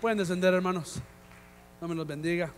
[0.00, 0.94] Pueden descender, hermanos.
[1.78, 2.50] Dios me los bendiga.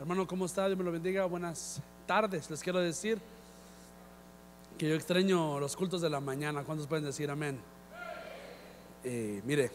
[0.00, 0.66] Hermano, ¿cómo está?
[0.66, 1.24] Dios me lo bendiga.
[1.24, 2.50] Buenas tardes.
[2.50, 3.20] Les quiero decir
[4.76, 6.64] que yo extraño los cultos de la mañana.
[6.64, 7.60] ¿Cuántos pueden decir amén?
[9.04, 9.70] Eh, mire,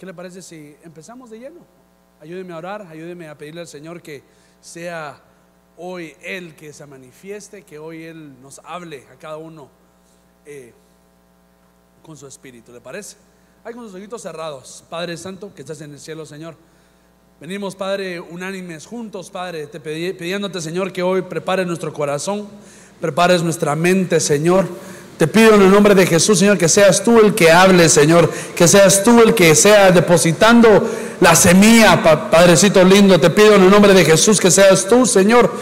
[0.00, 1.60] ¿qué le parece si empezamos de lleno?
[2.20, 4.24] Ayúdeme a orar, ayúdeme a pedirle al Señor que
[4.60, 5.20] sea
[5.76, 9.68] hoy Él que se manifieste, que hoy Él nos hable a cada uno
[10.44, 10.74] eh,
[12.02, 12.72] con su espíritu.
[12.72, 13.29] ¿Le parece?
[13.62, 14.82] Hay con sus ojitos cerrados.
[14.88, 16.54] Padre Santo, que estás en el cielo, Señor.
[17.38, 22.48] Venimos, Padre, unánimes juntos, Padre, te pidiéndote, Señor, que hoy prepares nuestro corazón,
[23.02, 24.66] prepares nuestra mente, Señor.
[25.18, 28.30] Te pido en el nombre de Jesús, Señor, que seas tú el que hable, Señor,
[28.56, 30.88] que seas tú el que sea depositando
[31.20, 33.20] la semilla, Padrecito lindo.
[33.20, 35.52] Te pido en el nombre de Jesús que seas tú, Señor.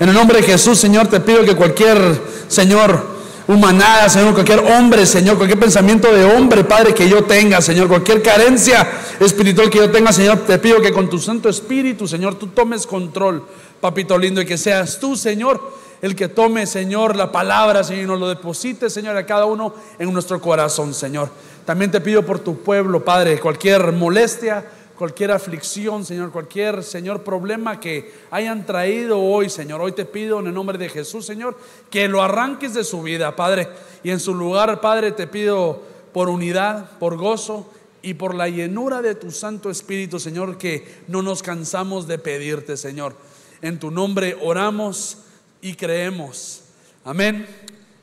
[0.00, 3.13] En el nombre de Jesús, Señor, te pido que cualquier, Señor,
[3.46, 8.22] humanada, Señor, cualquier hombre, Señor, cualquier pensamiento de hombre, Padre, que yo tenga, Señor, cualquier
[8.22, 8.86] carencia
[9.20, 12.86] espiritual que yo tenga, Señor, te pido que con tu Santo Espíritu, Señor, tú tomes
[12.86, 13.44] control,
[13.80, 15.60] papito lindo, y que seas tú, Señor,
[16.00, 19.74] el que tome, Señor, la palabra, Señor, y nos lo deposite, Señor, a cada uno
[19.98, 21.28] en nuestro corazón, Señor.
[21.64, 24.64] También te pido por tu pueblo, Padre, cualquier molestia,
[24.96, 29.80] cualquier aflicción, Señor, cualquier, Señor, problema que hayan traído hoy, Señor.
[29.80, 31.58] Hoy te pido en el nombre de Jesús, Señor,
[31.90, 33.68] que lo arranques de su vida, Padre.
[34.02, 37.70] Y en su lugar, Padre, te pido por unidad, por gozo
[38.02, 42.76] y por la llenura de tu Santo Espíritu, Señor, que no nos cansamos de pedirte,
[42.76, 43.16] Señor.
[43.62, 45.18] En tu nombre oramos
[45.60, 46.62] y creemos.
[47.04, 47.46] Amén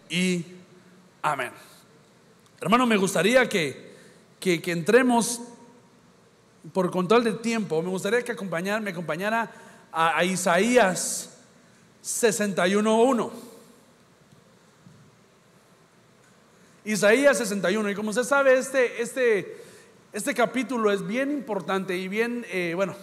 [0.09, 0.43] y
[1.21, 1.51] amén.
[2.59, 3.91] Hermano, me gustaría que,
[4.39, 5.41] que, que entremos
[6.73, 9.51] por control del tiempo, me gustaría que acompañar, me acompañara
[9.91, 11.37] a, Isaías
[12.03, 13.31] 61.1.
[16.85, 17.89] Isaías 61.
[17.89, 19.57] Y como usted sabe, este, este,
[20.13, 22.95] este capítulo es bien importante y bien, eh, bueno,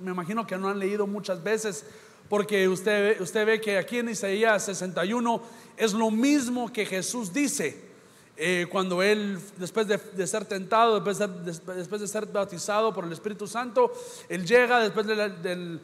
[0.00, 1.84] me imagino que no han leído muchas veces,
[2.28, 5.42] porque usted, usted ve que aquí en Isaías 61
[5.76, 7.87] es lo mismo que Jesús dice.
[8.40, 11.26] Eh, cuando él, después de, ser tentado, después de,
[11.74, 13.92] después de, ser bautizado por el Espíritu Santo,
[14.28, 15.80] él llega después de,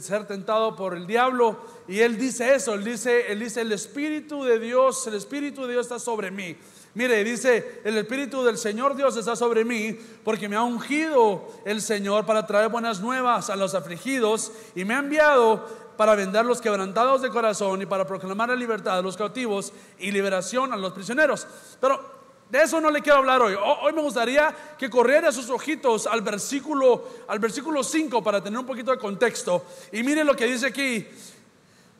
[0.00, 4.42] ser tentado por el diablo y él dice eso, él dice, él dice, el Espíritu
[4.42, 6.56] de Dios, el Espíritu de Dios está sobre mí.
[6.94, 11.82] Mire, dice, el Espíritu del Señor Dios está sobre mí porque me ha ungido el
[11.82, 16.60] Señor para traer buenas nuevas a los afligidos y me ha enviado para vender los
[16.60, 20.92] quebrantados de corazón y para proclamar la libertad a los cautivos y liberación a los
[20.92, 21.46] prisioneros.
[21.80, 22.16] Pero
[22.48, 23.54] de eso no le quiero hablar hoy.
[23.54, 28.66] Hoy me gustaría que corriera sus ojitos al versículo al versículo 5 para tener un
[28.66, 31.06] poquito de contexto y mire lo que dice aquí.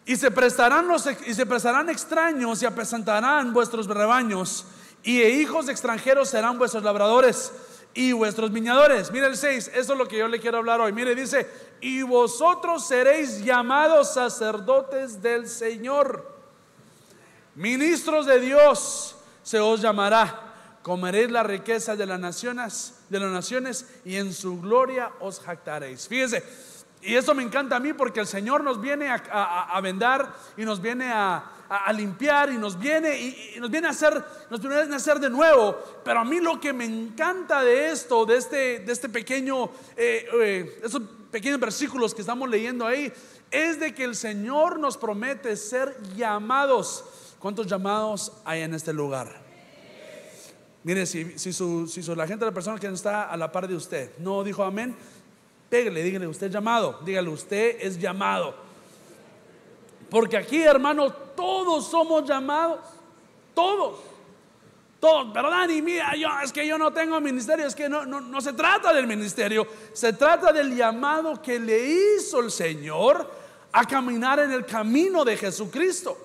[0.05, 4.67] Y se prestarán los y se prestarán extraños y apresentarán vuestros rebaños
[5.03, 7.53] y hijos extranjeros serán vuestros labradores
[7.97, 9.11] y vuestros viñadores.
[9.11, 10.93] Mire el 6, eso es lo que yo le quiero hablar hoy.
[10.93, 11.49] Mire, dice,
[11.81, 16.37] y vosotros seréis llamados sacerdotes del Señor.
[17.55, 20.43] Ministros de Dios se os llamará.
[20.83, 26.07] Comeréis la riqueza de las naciones, de las naciones y en su gloria os jactaréis.
[26.07, 26.45] Fíjese,
[27.01, 30.81] y eso me encanta a mí porque el Señor nos viene a, vendar y nos
[30.81, 31.45] viene a,
[31.93, 35.77] limpiar y nos viene y, nos viene a hacer nos viene a hacer de nuevo.
[36.05, 40.27] Pero a mí lo que me encanta de esto, de este, de este pequeño, eh,
[40.43, 43.13] eh, esos pequeños versículos que estamos leyendo ahí,
[43.51, 47.05] es de que el Señor nos promete ser llamados.
[47.39, 49.45] ¿Cuántos llamados hay en este lugar?
[50.83, 53.75] Mire, si, si, su, si la gente, la persona que está a la par de
[53.75, 54.95] usted, no dijo amén,
[55.69, 58.66] pégale, dígale, usted es llamado, dígale, usted es llamado.
[60.11, 62.81] Porque aquí, hermano, todos somos llamados,
[63.55, 64.01] todos.
[65.01, 65.69] Todos, ¿verdad?
[65.69, 68.55] Y mira, yo, es que yo no tengo ministerio, es que no, no, no se
[68.55, 73.31] trata del ministerio, se trata del llamado que le hizo el Señor
[73.73, 76.17] a caminar en el camino de Jesucristo.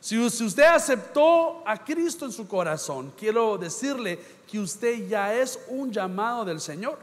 [0.00, 5.90] Si usted aceptó a Cristo en su corazón, quiero decirle que usted ya es un
[5.90, 6.98] llamado del Señor.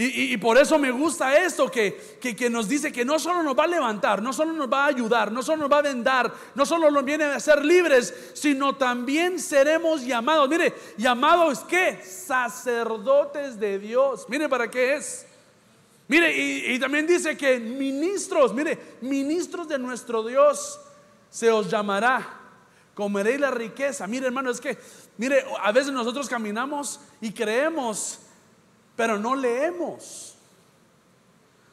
[0.00, 3.64] Y, por eso me gusta esto que, que, nos dice que no solo nos va
[3.64, 6.64] a levantar, no solo nos va a ayudar, no solo nos va a vendar, no
[6.64, 10.48] solo nos viene a ser libres, sino también seremos llamados.
[10.48, 12.00] Mire, llamados qué?
[12.04, 14.26] Sacerdotes de Dios.
[14.28, 15.26] Mire para qué es.
[16.06, 20.78] Mire, y, y también dice que ministros, mire, ministros de nuestro Dios
[21.28, 22.36] se os llamará
[22.94, 24.06] comeréis la riqueza.
[24.06, 24.78] Mire, hermano, es que,
[25.16, 28.20] mire, a veces nosotros caminamos y creemos
[28.98, 30.34] pero no leemos.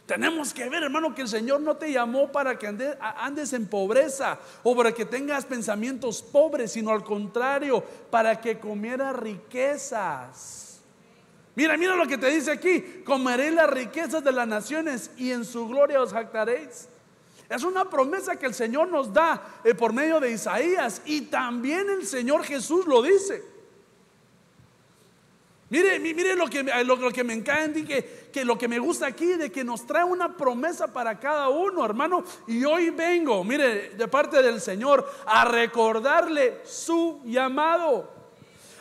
[0.05, 4.37] Tenemos que ver, hermano, que el Señor no te llamó para que andes, en pobreza
[4.61, 10.81] o para que tengas pensamientos pobres, sino al contrario, para que comieras riquezas.
[11.55, 13.01] Mira, mira lo que te dice aquí.
[13.03, 16.87] Comeréis las riquezas de las naciones y en su gloria os jactaréis.
[17.49, 21.89] Es una promesa que el Señor nos da eh, por medio de Isaías y también
[21.89, 23.54] el Señor Jesús lo dice.
[25.67, 29.07] Mire, mire lo que, lo, que me encanta y que, que, lo que me gusta
[29.07, 32.23] aquí, de que nos trae una promesa para cada uno, hermano.
[32.47, 38.13] Y hoy vengo, mire, de parte del Señor, a recordarle su llamado.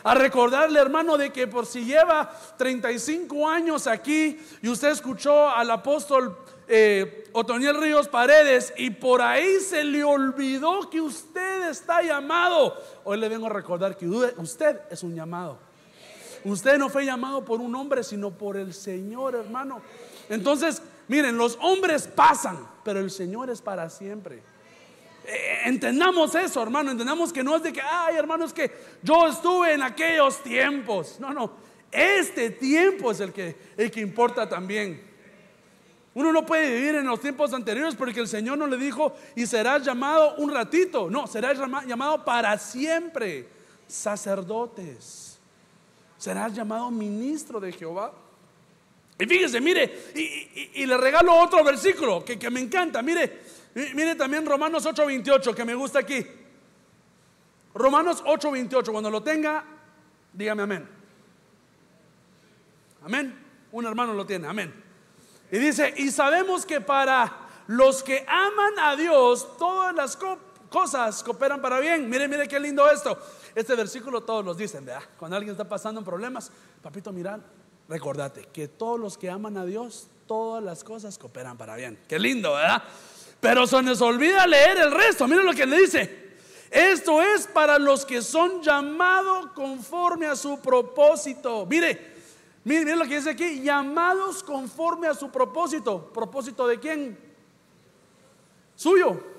[0.03, 5.71] A recordarle, hermano, de que por si lleva 35 años aquí y usted escuchó al
[5.71, 6.37] apóstol
[6.67, 12.79] eh, Otoniel Ríos Paredes y por ahí se le olvidó que usted está llamado.
[13.03, 15.64] Hoy le vengo a recordar que usted es un llamado.
[16.45, 19.81] Usted no fue llamado por un hombre, sino por el Señor, hermano.
[20.29, 24.43] Entonces, miren, los hombres pasan, pero el Señor es para siempre.
[25.25, 26.91] Eh, entendamos eso, hermano.
[26.91, 28.71] Entendamos que no es de que, ay, hermano, es que
[29.01, 31.19] yo estuve en aquellos tiempos.
[31.19, 31.51] No, no.
[31.91, 33.55] Este tiempo es el que,
[33.91, 35.01] que importa también.
[36.13, 39.47] Uno no puede vivir en los tiempos anteriores porque el Señor no le dijo y
[39.47, 41.09] serás llamado un ratito.
[41.09, 41.57] No, serás
[41.87, 43.49] llamado para siempre.
[43.87, 45.24] Sacerdotes
[46.25, 48.11] serás llamado ministro de Jehová.
[49.19, 53.03] Y fíjese, mire, y, le regalo otro versículo que, que, me encanta.
[53.03, 53.41] Mire,
[53.93, 56.25] mire también Romanos 8:28, que me gusta aquí.
[57.75, 59.63] Romanos 8:28, cuando lo tenga,
[60.33, 60.89] dígame amén.
[63.03, 63.45] Amén.
[63.71, 64.73] Un hermano lo tiene, amén.
[65.51, 67.31] Y dice, y sabemos que para
[67.67, 70.17] los que aman a Dios, todas las
[70.69, 72.09] cosas cooperan para bien.
[72.09, 73.17] Mire, mire qué lindo esto.
[73.53, 75.03] Este versículo todos los dicen, ¿verdad?
[75.17, 76.51] Cuando alguien está pasando en problemas,
[76.81, 77.39] papito, mira,
[77.87, 81.99] recordate que todos los que aman a Dios, todas las cosas cooperan para bien.
[82.07, 82.83] Qué lindo, ¿verdad?
[83.39, 85.27] Pero se nos olvida leer el resto.
[85.27, 86.25] Miren lo que le dice.
[86.71, 91.65] Esto es para los que son llamados conforme a su propósito.
[91.65, 92.15] Mire,
[92.63, 93.61] mire, mire lo que dice aquí.
[93.61, 96.11] Llamados conforme a su propósito.
[96.11, 97.17] ¿Propósito de quién?
[98.75, 99.34] Suyo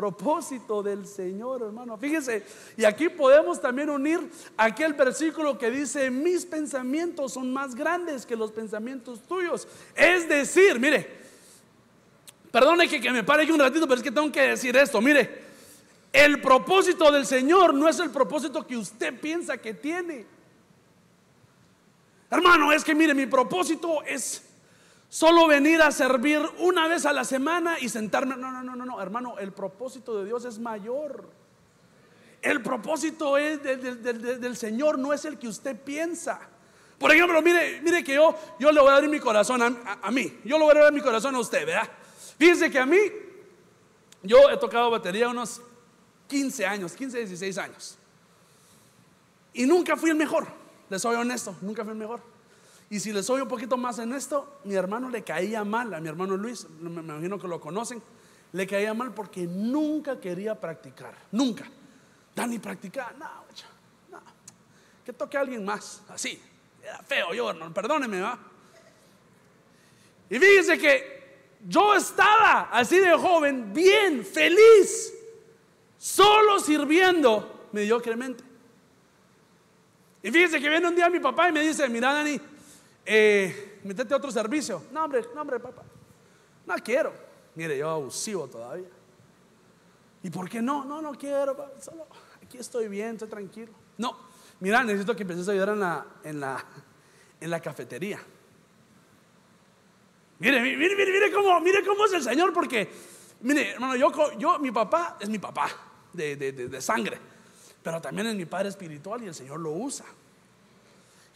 [0.00, 1.98] propósito del Señor, hermano.
[1.98, 2.42] Fíjense,
[2.74, 8.34] y aquí podemos también unir aquel versículo que dice, mis pensamientos son más grandes que
[8.34, 9.68] los pensamientos tuyos.
[9.94, 11.06] Es decir, mire,
[12.50, 15.02] perdone que, que me pare aquí un ratito, pero es que tengo que decir esto,
[15.02, 15.50] mire,
[16.14, 20.24] el propósito del Señor no es el propósito que usted piensa que tiene.
[22.30, 24.49] Hermano, es que mire, mi propósito es
[25.10, 28.36] Solo venir a servir una vez a la semana y sentarme.
[28.36, 31.28] No, no, no, no, no, hermano, el propósito de Dios es mayor.
[32.40, 36.40] El propósito es del, Señor, no es el que usted piensa.
[36.96, 40.38] Por ejemplo, mire, mire que yo, yo le voy a dar mi corazón a, mí.
[40.44, 41.90] Yo le voy a dar mi corazón a usted, ¿verdad?
[42.38, 42.98] Fíjense que a mí,
[44.22, 45.60] yo he tocado batería unos
[46.28, 47.98] 15 años, 15, 16 años.
[49.52, 50.46] Y nunca fui el mejor,
[50.88, 52.29] les soy honesto, nunca fui el mejor.
[52.92, 56.00] Y si les soy un poquito más en esto, mi hermano le caía mal, a
[56.00, 58.02] mi hermano Luis, me imagino que lo conocen,
[58.52, 61.64] le caía mal porque nunca quería practicar, nunca.
[62.34, 63.30] Dani practicaba, no,
[64.10, 64.20] no,
[65.04, 66.42] que toque a alguien más, así,
[66.82, 68.36] era feo yo, hermano, perdóneme, va.
[70.28, 71.20] Y fíjense que
[71.68, 75.14] yo estaba así de joven, bien, feliz,
[75.96, 78.42] solo sirviendo mediocremente.
[80.24, 82.40] Y fíjense que viene un día mi papá y me dice, mira Dani,
[83.12, 84.84] eh, metete a otro servicio.
[84.92, 85.82] No, hombre, no, hombre, papá.
[86.64, 87.12] No quiero.
[87.56, 88.88] Mire, yo abusivo todavía.
[90.22, 90.84] ¿Y por qué no?
[90.84, 91.72] No, no quiero.
[91.80, 92.06] Solo
[92.40, 93.72] aquí estoy bien, estoy tranquilo.
[93.98, 94.16] No,
[94.60, 96.64] mira, necesito que empieces a ayudar en la, en la,
[97.40, 98.20] en la cafetería.
[100.38, 102.88] Mire, mire, mire, mire cómo, mire cómo es el Señor, porque,
[103.40, 105.68] mire, hermano, yo, yo mi papá es mi papá
[106.12, 107.18] de, de, de sangre,
[107.82, 110.06] pero también es mi padre espiritual y el Señor lo usa.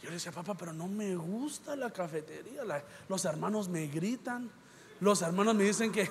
[0.05, 2.61] Yo le decía, papá, pero no me gusta la cafetería.
[3.09, 4.51] los hermanos me gritan.
[4.99, 6.07] Los hermanos me dicen que,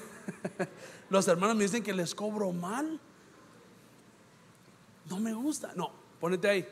[1.11, 2.99] los hermanos me dicen que les cobro mal.
[5.09, 5.75] No me gusta.
[5.77, 6.69] No, ponete ahí.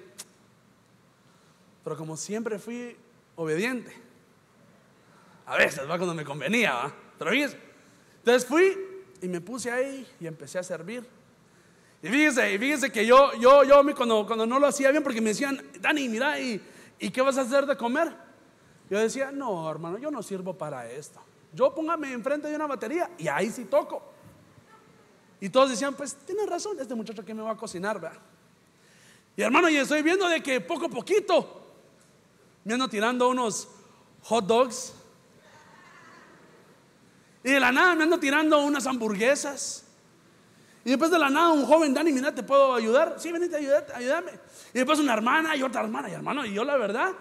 [1.85, 2.97] Pero como siempre fui
[3.37, 3.97] obediente.
[5.47, 6.95] A veces, va cuando me convenía, ¿va?
[7.21, 7.57] Pero fíjese.
[8.17, 8.77] Entonces fui
[9.21, 11.07] y me puse ahí y empecé a servir.
[12.03, 15.21] Y fíjese, y fíjese que yo, yo, yo cuando, cuando no lo hacía bien, porque
[15.21, 16.61] me decían, Dani, mira, y
[17.03, 18.13] ¿y qué vas a hacer de comer?
[18.89, 21.21] Yo decía, no, hermano, yo no sirvo para esto.
[21.53, 24.03] Yo póngame enfrente de una batería y ahí sí toco.
[25.41, 28.21] Y todos decían, pues tiene razón, este muchacho que me va a cocinar, ¿verdad?
[29.37, 31.67] Y hermano, y estoy viendo de que poco a poquito
[32.65, 33.69] me ando tirando unos
[34.23, 34.95] hot dogs.
[37.43, 39.85] Y de la nada me ando tirando unas hamburguesas.
[40.85, 43.15] Y después de la nada un joven, Dani, mira, ¿te puedo ayudar?
[43.19, 44.33] Sí, venite, ayúdame.
[44.75, 46.45] Y después una hermana y otra hermana y hermano.
[46.45, 47.13] Y yo la verdad,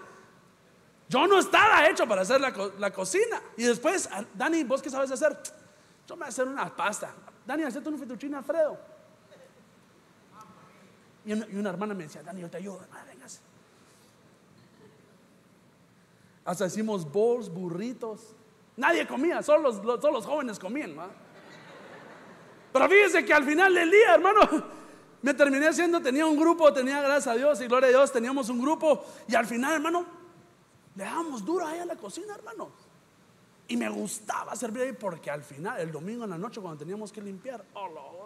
[1.08, 3.40] Yo no estaba hecho para hacer la, cocina.
[3.56, 5.38] Y después, ah, Dani, ¿vos qué sabes hacer?
[6.08, 7.14] Yo me voy a hacer una pasta.
[7.46, 8.78] Dani, hacete un fettuccine Alfredo.
[11.24, 12.80] Y una, hermana me decía, Dani, yo te ayudo.
[12.90, 13.04] Ah,
[16.44, 18.34] Hasta hicimos bowls, burritos.
[18.76, 20.96] Nadie comía, solo los, los jóvenes comían.
[22.72, 24.40] Pero fíjese que al final del día, hermano,
[25.22, 28.48] me terminé haciendo, tenía un grupo, tenía gracias a Dios y gloria a Dios, teníamos
[28.48, 29.04] un grupo.
[29.28, 30.06] Y al final, hermano,
[30.96, 32.70] le dábamos duro ahí a la cocina, hermano.
[33.68, 37.12] Y me gustaba servir ahí porque al final, el domingo en la noche, cuando teníamos
[37.12, 38.22] que limpiar, oh, lo.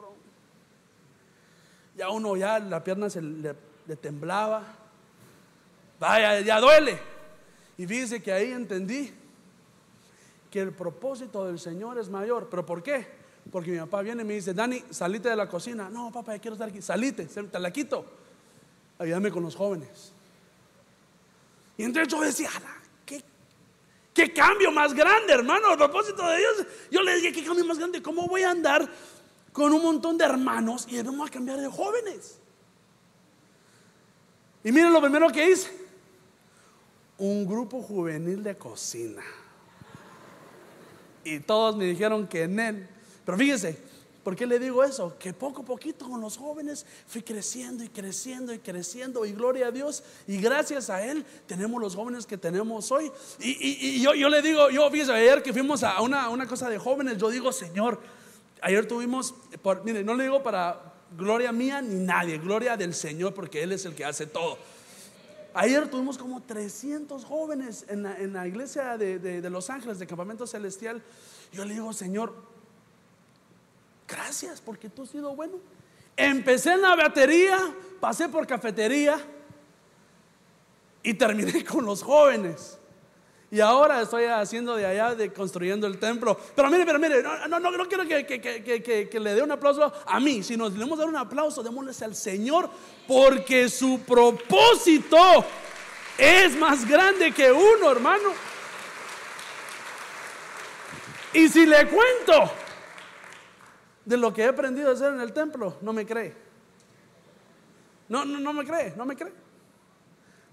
[1.97, 3.55] Ya uno, ya la pierna se le,
[3.87, 4.63] le temblaba.
[5.99, 7.01] Vaya, ya duele.
[7.79, 9.15] Y fíjese que ahí entendí
[10.51, 12.49] que el propósito del Señor es mayor.
[12.51, 13.07] ¿Pero por qué?
[13.51, 15.89] Porque mi papá viene y me dice, Dani, salite de la cocina.
[15.89, 16.83] No, papá, ya quiero estar aquí.
[16.83, 18.05] Salite, te la quito.
[18.99, 20.13] Ayúdame con los jóvenes.
[21.79, 22.51] Y entonces yo decía,
[23.05, 23.23] ¿qué,
[24.13, 25.73] qué cambio más grande, hermano.
[25.73, 26.67] El propósito de Dios.
[26.91, 28.03] Yo le dije, ¿qué cambio más grande?
[28.03, 28.89] ¿Cómo voy a andar
[29.53, 32.39] con un montón de hermanos y vamos a cambiar de jóvenes?
[34.65, 35.71] Y miren lo primero que hice
[37.19, 39.23] un grupo juvenil de cocina.
[41.25, 42.89] Y todos me dijeron que en él.
[43.27, 43.77] Pero fíjense,
[44.25, 45.19] ¿por qué le digo eso?
[45.19, 49.27] Que poco a poquito con los jóvenes fui creciendo y creciendo y creciendo.
[49.27, 50.03] Y gloria a Dios.
[50.27, 53.13] Y gracias a Él tenemos los jóvenes que tenemos hoy.
[53.41, 56.79] Y, yo, yo, le digo, yo fíjese, ayer que fuimos a una, una cosa de
[56.79, 58.01] jóvenes, yo digo, Señor,
[58.63, 59.35] ayer tuvimos,
[59.85, 63.85] mire, no le digo para gloria mía ni nadie, gloria del Señor, porque Él es
[63.85, 64.59] el que hace todo.
[65.55, 68.03] Ayer tuvimos como 300 jóvenes en
[68.33, 71.03] la, iglesia de, Los Ángeles, de Campamento Celestial.
[71.51, 72.35] Yo le digo, Señor,
[74.07, 75.55] gracias porque tú has sido bueno.
[76.17, 77.59] Empecé en la batería,
[78.01, 79.19] pasé por cafetería
[81.03, 82.79] y terminé con los jóvenes.
[83.51, 86.37] Y ahora estoy haciendo de allá, de construyendo el templo.
[86.55, 90.19] Pero mire, pero mire, no, no, no, quiero que, que, le dé un aplauso a
[90.19, 92.69] mí, sino le debemos dar un aplauso, démosle al Señor,
[93.07, 95.17] porque su propósito
[96.19, 98.31] es más grande que uno, hermano.
[101.33, 102.51] Y si le cuento
[104.07, 106.33] de lo que he aprendido a hacer en el templo, no me cree.
[108.09, 109.33] No, no, no me cree, no me cree.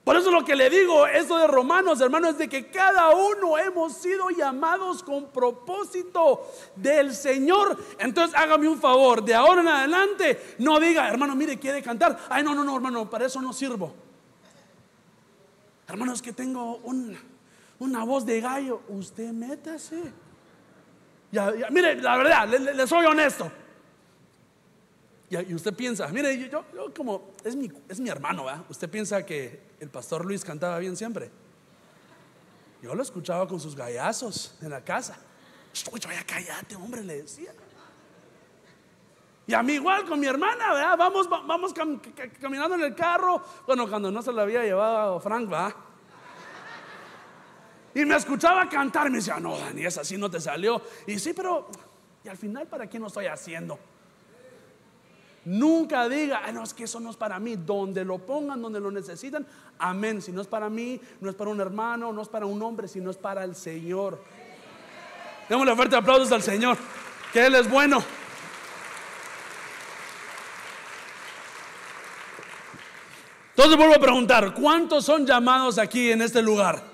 [0.04, 3.58] Por eso lo que le digo, eso de Romanos, hermanos, es de que cada uno
[3.58, 6.46] hemos sido llamados con propósito
[6.76, 7.78] del Señor.
[8.00, 12.20] Entonces hágame un favor, de ahora en adelante, no diga, hermano, mire, quiere cantar.
[12.28, 13.94] Ay, no, no, no, hermano, para eso no sirvo.
[15.88, 16.82] Hermano, es que tengo
[17.80, 18.82] una voz de gallo.
[18.90, 20.23] Usted métase.
[21.72, 23.52] Mire, la verdad, le soy honesto.
[25.42, 26.64] Y, usted piensa, mire, yo,
[26.96, 28.66] como, es mi, es mi hermano, ¿verdad?
[28.70, 31.32] Usted piensa que el pastor Luis cantaba bien siempre.
[32.84, 35.18] Yo lo escuchaba con sus gallazos en la casa.
[35.74, 37.52] ya cállate, hombre, le decía.
[39.48, 40.98] Y a mí igual con mi hermana, ¿verdad?
[40.98, 41.74] Vamos, vamos
[42.40, 43.42] caminando en el carro.
[43.66, 45.74] Bueno, cuando no se lo había llevado Frank, ¿verdad?
[47.96, 50.82] Y me escuchaba cantar me decía, no, Dani, es así no te salió.
[51.06, 51.70] Y sí, pero,
[52.24, 53.78] ¿y al final para qué no estoy haciendo?
[55.46, 57.56] Nunca diga, no, es que eso no es para mí.
[57.56, 59.46] Donde lo pongan, donde lo necesitan,
[59.78, 60.22] amén.
[60.22, 62.88] Si no es para mí, no es para un hermano, no es para un hombre,
[62.88, 64.24] sino es para el Señor.
[65.50, 66.78] Démosle fuerte aplausos al Señor,
[67.34, 68.04] que Él es bueno.
[73.50, 76.93] Entonces vuelvo a preguntar, ¿cuántos son llamados aquí en este lugar?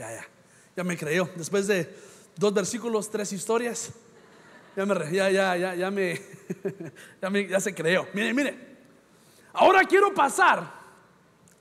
[0.00, 0.26] Ya, ya,
[0.74, 1.28] ya me creyó.
[1.36, 1.94] Después de
[2.34, 3.90] dos versículos, tres historias.
[4.74, 6.18] Ya me, ya, ya, ya, ya me,
[7.20, 8.08] ya, me, ya se creó.
[8.14, 8.78] Mire, mire.
[9.52, 10.72] Ahora quiero pasar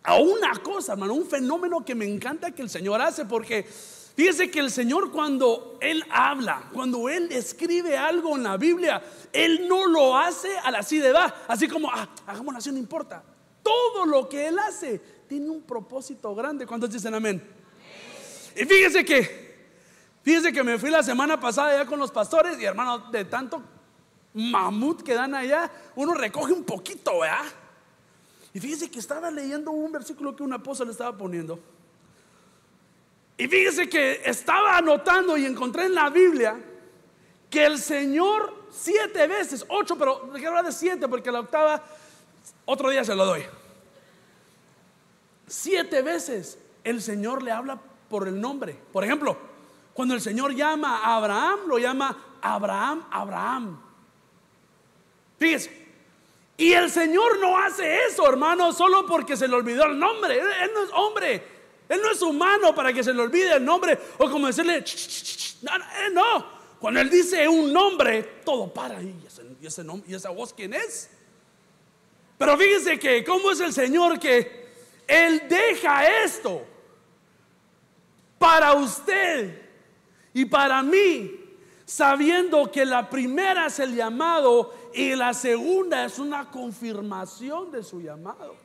[0.01, 4.49] a una cosa, hermano, un fenómeno que me encanta que el Señor hace, porque fíjese
[4.49, 9.03] que el Señor cuando Él habla, cuando Él escribe algo en la Biblia,
[9.33, 12.77] Él no lo hace a la así de edad, así como, ah, hagámoslo así, no
[12.77, 13.21] importa.
[13.61, 16.65] Todo lo que Él hace tiene un propósito grande.
[16.65, 17.58] ¿Cuántos dicen amén?
[18.59, 19.49] Y fíjese que
[20.29, 23.63] Fíjense que me fui la semana pasada allá con los pastores y hermano, de tanto
[24.33, 27.45] mamut que dan allá, uno recoge un poquito, ¿verdad?
[28.53, 31.59] Y fíjense que estaba leyendo un versículo que un apóstol estaba poniendo.
[33.37, 36.59] Y fíjense que estaba anotando y encontré en la Biblia
[37.49, 41.83] que el Señor siete veces, ocho, pero quiero hablar de siete porque la octava,
[42.65, 43.43] otro día se lo doy.
[45.47, 48.77] Siete veces el Señor le habla por el nombre.
[48.91, 49.37] Por ejemplo,
[49.93, 53.81] cuando el Señor llama a Abraham, lo llama Abraham, Abraham.
[55.37, 55.87] Fíjese.
[56.57, 60.37] Y el Señor no hace eso, hermano, solo porque se le olvidó el nombre.
[60.37, 61.43] Él no es hombre.
[61.87, 64.83] Él no es humano para que se le olvide el nombre o como decirle,
[65.61, 66.45] no, eh, no,
[66.79, 69.01] Cuando Él dice un nombre, todo para.
[69.01, 69.15] ¿Y
[69.65, 71.09] ese, nombre, ¿Y esa voz quién es?
[72.37, 74.67] Pero fíjense que, ¿cómo es el Señor que
[75.07, 76.65] Él deja esto
[78.39, 79.61] para usted
[80.33, 81.39] y para mí?
[81.89, 87.99] sabiendo que la primera es el llamado y la segunda es una confirmación de su
[87.99, 88.55] llamado.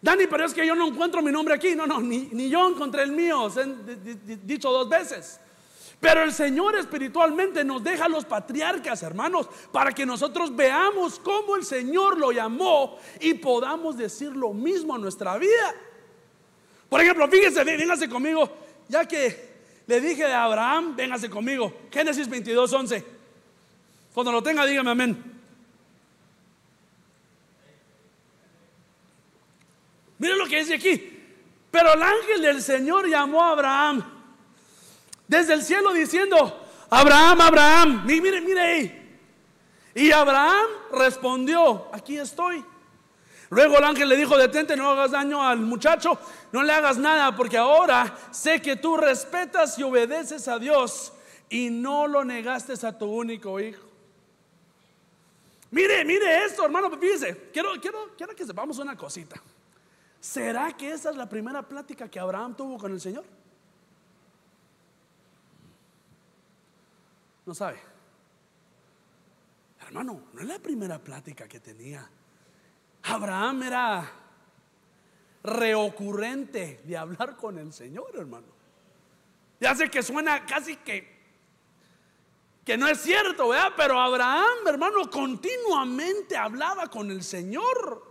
[0.00, 1.74] Dani, pero es que yo no encuentro mi nombre aquí.
[1.74, 3.52] No, no, ni, yo encontré el mío,
[4.42, 5.38] dicho dos veces.
[6.00, 11.56] Pero el Señor espiritualmente nos deja a los patriarcas, hermanos, para que nosotros veamos cómo
[11.56, 15.74] el Señor lo llamó y podamos decir lo mismo en nuestra vida.
[16.94, 18.48] Por ejemplo, fíjense, véngase conmigo,
[18.86, 19.48] ya que
[19.84, 21.88] le dije de Abraham, véngase conmigo.
[21.90, 23.04] Génesis 22, 11.
[24.14, 25.40] Cuando lo tenga, dígame amén.
[30.18, 31.20] Miren lo que dice aquí.
[31.68, 34.04] Pero el ángel del Señor llamó a Abraham
[35.26, 39.18] desde el cielo diciendo, Abraham, Abraham, mire, mire ahí.
[39.96, 42.64] Y Abraham respondió, aquí estoy.
[43.54, 46.18] Luego el ángel le dijo, detente, no hagas daño al muchacho,
[46.50, 51.12] no le hagas nada, porque ahora sé que tú respetas y obedeces a Dios
[51.48, 53.86] y no lo negaste a tu único hijo.
[55.70, 59.40] Mire, mire esto, hermano, fíjese, quiero, quiero, quiero que sepamos una cosita.
[60.18, 63.24] ¿Será que esa es la primera plática que Abraham tuvo con el Señor?
[67.46, 67.78] No sabe.
[69.86, 72.08] Hermano, no es la primera plática que tenía
[73.04, 74.12] Abraham era
[75.42, 78.46] reocurrente de hablar con el Señor, hermano.
[79.60, 81.14] Ya sé que suena casi que
[82.64, 83.72] que no es cierto, ¿verdad?
[83.76, 88.02] Pero Abraham, hermano, continuamente hablaba con el Señor.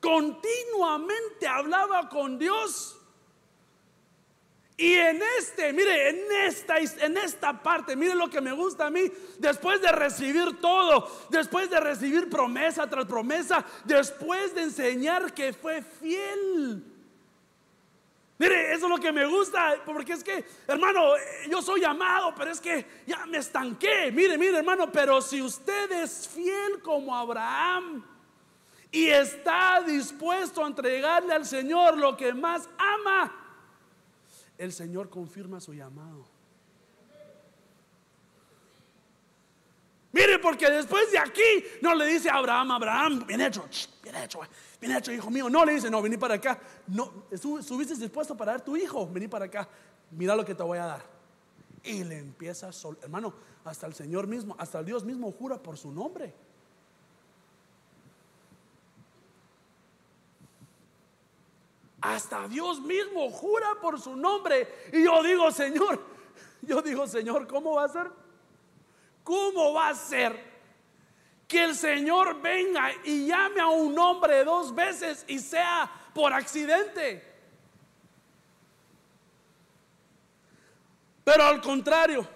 [0.00, 2.99] Continuamente hablaba con Dios.
[4.80, 8.90] Y en este, mire, en esta, en esta parte, mire lo que me gusta a
[8.90, 15.52] mí, después de recibir todo, después de recibir promesa tras promesa, después de enseñar que
[15.52, 16.82] fue fiel.
[18.38, 21.12] Mire, eso es lo que me gusta, porque es que, hermano,
[21.50, 24.10] yo soy amado, pero es que ya me estanqué.
[24.10, 28.02] Mire, mire, hermano, pero si usted es fiel como Abraham
[28.90, 33.49] y está dispuesto a entregarle al Señor lo que más ama,
[34.60, 36.26] el Señor confirma su llamado.
[40.12, 43.66] Mire, porque después de aquí no le dice a Abraham, Abraham, bien hecho,
[44.02, 44.40] bien hecho,
[44.78, 45.48] bien hecho, hijo mío.
[45.48, 46.60] No le dice, no, vení para acá.
[46.88, 49.66] No, estuviste dispuesto para dar tu hijo, vení para acá.
[50.10, 51.02] Mira lo que te voy a dar.
[51.82, 53.32] Y le empieza sol, hermano,
[53.64, 56.34] hasta el Señor mismo, hasta el Dios mismo jura por su nombre.
[62.00, 64.88] Hasta Dios mismo jura por su nombre.
[64.92, 66.02] Y yo digo, Señor,
[66.62, 68.10] yo digo, Señor, ¿cómo va a ser?
[69.22, 70.50] ¿Cómo va a ser
[71.46, 77.28] que el Señor venga y llame a un hombre dos veces y sea por accidente?
[81.22, 82.26] Pero al contrario,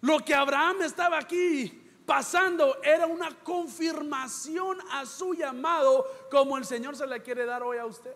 [0.00, 6.96] lo que Abraham estaba aquí pasando era una confirmación a su llamado como el Señor
[6.96, 8.14] se le quiere dar hoy a usted.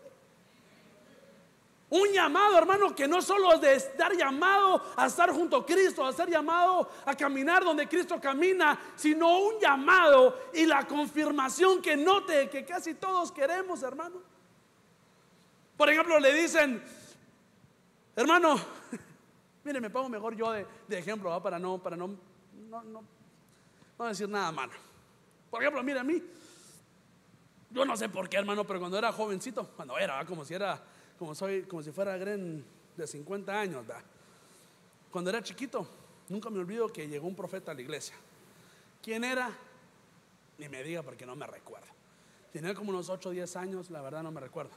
[1.91, 6.05] Un llamado, hermano, que no solo es de estar llamado a estar junto a Cristo,
[6.05, 11.97] a ser llamado a caminar donde Cristo camina, sino un llamado y la confirmación que
[11.97, 14.21] note que casi todos queremos, hermano.
[15.79, 16.83] Por ejemplo, le dicen,
[18.15, 18.61] hermano,
[19.65, 22.09] mire, me pongo mejor yo de, ejemplo, para no, para no,
[22.69, 23.05] no, no,
[23.99, 24.73] no decir nada malo.
[25.51, 26.23] Por ejemplo, mire a mí,
[27.71, 30.79] yo no sé por qué, hermano, pero cuando era jovencito, cuando era, como si era
[31.19, 32.65] como, soy, como si fuera Gren
[32.97, 33.85] de 50 años.
[35.11, 35.87] Cuando era chiquito,
[36.29, 38.15] nunca me olvido que llegó un profeta a la iglesia.
[39.03, 39.51] ¿Quién era?
[40.59, 41.87] Ni me diga porque no me recuerdo.
[42.53, 44.73] Tenía como unos 8 o 10 años, la verdad no me recuerdo.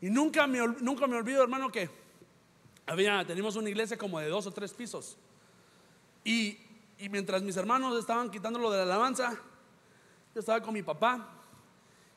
[0.00, 1.88] Y nunca me, nunca me olvido, hermano, que
[2.86, 5.16] había, teníamos una iglesia como de dos o tres pisos.
[6.24, 6.58] Y,
[6.98, 9.38] y mientras mis hermanos estaban quitándolo de la alabanza,
[10.34, 11.28] yo estaba con mi papá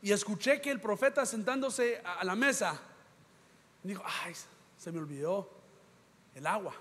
[0.01, 2.79] y escuché que el profeta sentándose a la mesa
[3.83, 4.33] dijo, ay,
[4.77, 5.49] se me olvidó
[6.35, 6.73] el agua.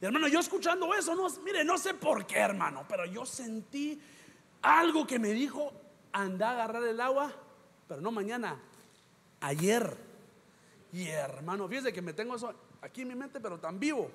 [0.00, 4.00] Y hermano, yo escuchando eso, no, mire, no sé por qué, hermano, pero yo sentí
[4.62, 5.72] algo que me dijo,
[6.12, 7.32] anda a agarrar el agua,
[7.86, 8.60] pero no mañana,
[9.40, 9.96] ayer.
[10.92, 14.10] Y hermano, fíjese que me tengo eso aquí en mi mente, pero tan vivo.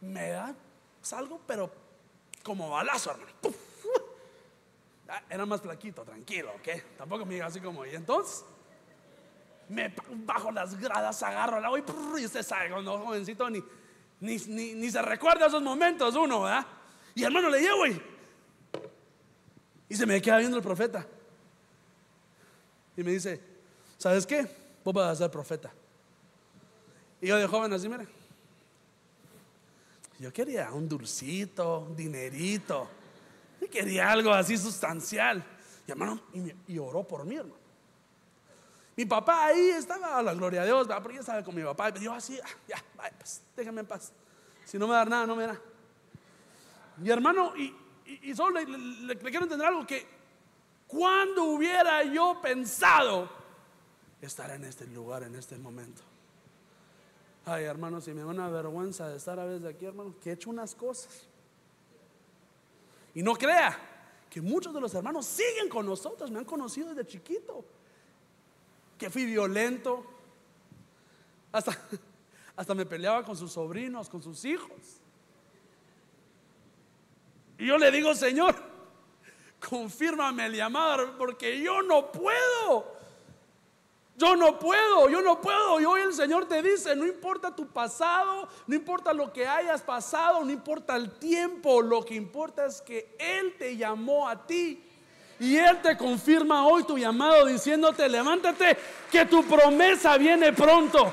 [0.00, 0.54] Me da
[1.12, 1.70] algo, pero
[2.42, 3.30] como balazo, hermano.
[5.06, 6.96] Ah, era más flaquito, tranquilo, ¿ok?
[6.96, 8.42] Tampoco me diga así como, y entonces,
[9.68, 11.78] me bajo las gradas, agarro el agua
[12.18, 13.62] y, usted sabe, cuando jovencito ni,
[14.20, 14.38] ni,
[14.74, 16.66] ni, se recuerda esos momentos uno, ¿verdad?
[17.14, 18.02] Y hermano le llevo y,
[19.88, 21.06] y se me queda viendo el profeta.
[22.96, 23.40] Y me dice,
[23.98, 24.46] ¿sabes qué?
[24.84, 25.72] Vos vas a ser profeta.
[27.20, 28.06] Y yo de joven así, mira.
[30.18, 32.88] Yo quería un dulcito, dinerito.
[33.60, 35.44] Yo quería algo así sustancial.
[35.86, 36.20] Y hermano,
[36.66, 37.63] y, oró por mí, hermano.
[38.96, 41.92] Mi papá ahí estaba, a la gloria de Dios, porque yo estaba con mi papá.
[41.96, 44.12] Y yo así, ah, ya, vaya, pues, déjame en paz.
[44.64, 45.60] Si no me da nada, no me da.
[46.98, 47.74] Mi hermano, y,
[48.22, 50.06] y, solo le, quiero entender algo: que
[50.86, 53.28] cuando hubiera yo pensado
[54.20, 56.02] estar en este lugar, en este momento.
[57.46, 60.32] Ay, hermano, si me da una vergüenza de estar a veces aquí, hermano, que he
[60.34, 61.26] hecho unas cosas.
[63.12, 63.76] Y no crea
[64.30, 67.64] que muchos de los hermanos siguen con nosotros, me han conocido desde chiquito.
[68.98, 70.04] Que fui violento,
[71.52, 71.78] hasta,
[72.56, 75.00] hasta me peleaba con sus sobrinos, con sus hijos.
[77.58, 78.54] Y yo le digo, Señor,
[79.68, 82.94] confírmame el llamado, porque yo no puedo.
[84.16, 85.80] Yo no puedo, yo no puedo.
[85.80, 89.82] Y hoy el Señor te dice, no importa tu pasado, no importa lo que hayas
[89.82, 94.82] pasado, no importa el tiempo, lo que importa es que Él te llamó a ti.
[95.40, 98.76] Y Él te confirma hoy tu llamado diciéndote, levántate,
[99.10, 101.12] que tu promesa viene pronto.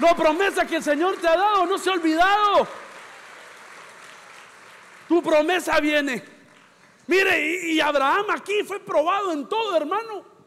[0.00, 2.68] La promesa que el Señor te ha dado no se ha olvidado.
[5.08, 6.22] Tu promesa viene.
[7.06, 10.38] Mire, y, Abraham aquí fue probado en todo, hermano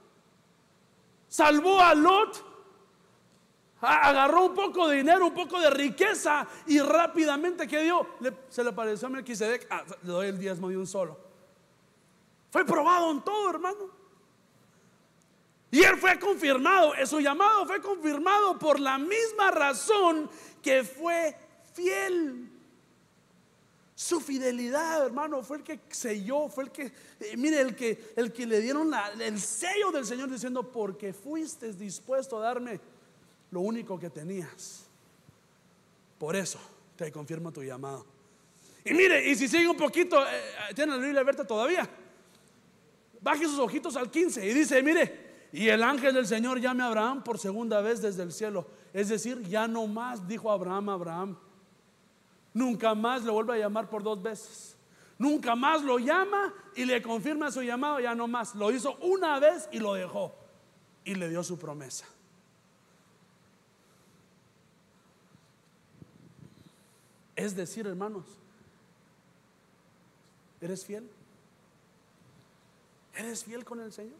[1.31, 2.45] salvó a Lot,
[3.79, 8.05] agarró un poco de dinero, un poco de riqueza y rápidamente que dio,
[8.49, 11.30] se le pareció a Melquisedec, ah, le doy el diezmo de un solo.
[12.51, 14.01] Fue probado en todo, hermano.
[15.71, 20.29] Y él fue confirmado, su llamado fue confirmado por la misma razón
[20.61, 21.33] que fue
[21.73, 22.49] fiel.
[23.95, 28.33] Su fidelidad, hermano, fue el que selló, fue el que, eh, mire, el que, el
[28.33, 32.81] que le dieron el sello del Señor diciendo, porque fuiste dispuesto a darme
[33.51, 34.87] lo único que tenías.
[36.17, 36.59] Por eso
[36.97, 38.05] te confirmo tu llamado.
[38.83, 40.29] Y mire, y si sigue un poquito, eh,
[40.69, 41.87] eh, tiene la Biblia abierta todavía.
[43.21, 46.87] Baje sus ojitos al 15 y dice, mire, y el ángel del Señor llame a
[46.87, 48.67] Abraham por segunda vez desde el cielo.
[48.93, 51.37] Es decir, ya no más, dijo Abraham a Abraham
[52.53, 54.75] Nunca más le vuelve a llamar por dos veces.
[55.17, 58.55] Nunca más lo llama y le confirma su llamado, ya no más.
[58.55, 60.35] Lo hizo una vez y lo dejó.
[61.05, 62.05] Y le dio su promesa.
[67.35, 68.25] Es decir, hermanos,
[70.59, 71.09] ¿eres fiel?
[73.21, 74.17] ¿Eres fiel con el Señor?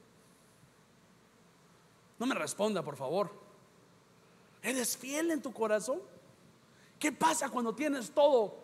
[2.20, 3.32] No me responda, por favor.
[4.62, 6.00] ¿Eres fiel en tu corazón?
[7.00, 8.56] ¿Qué pasa cuando tienes todo?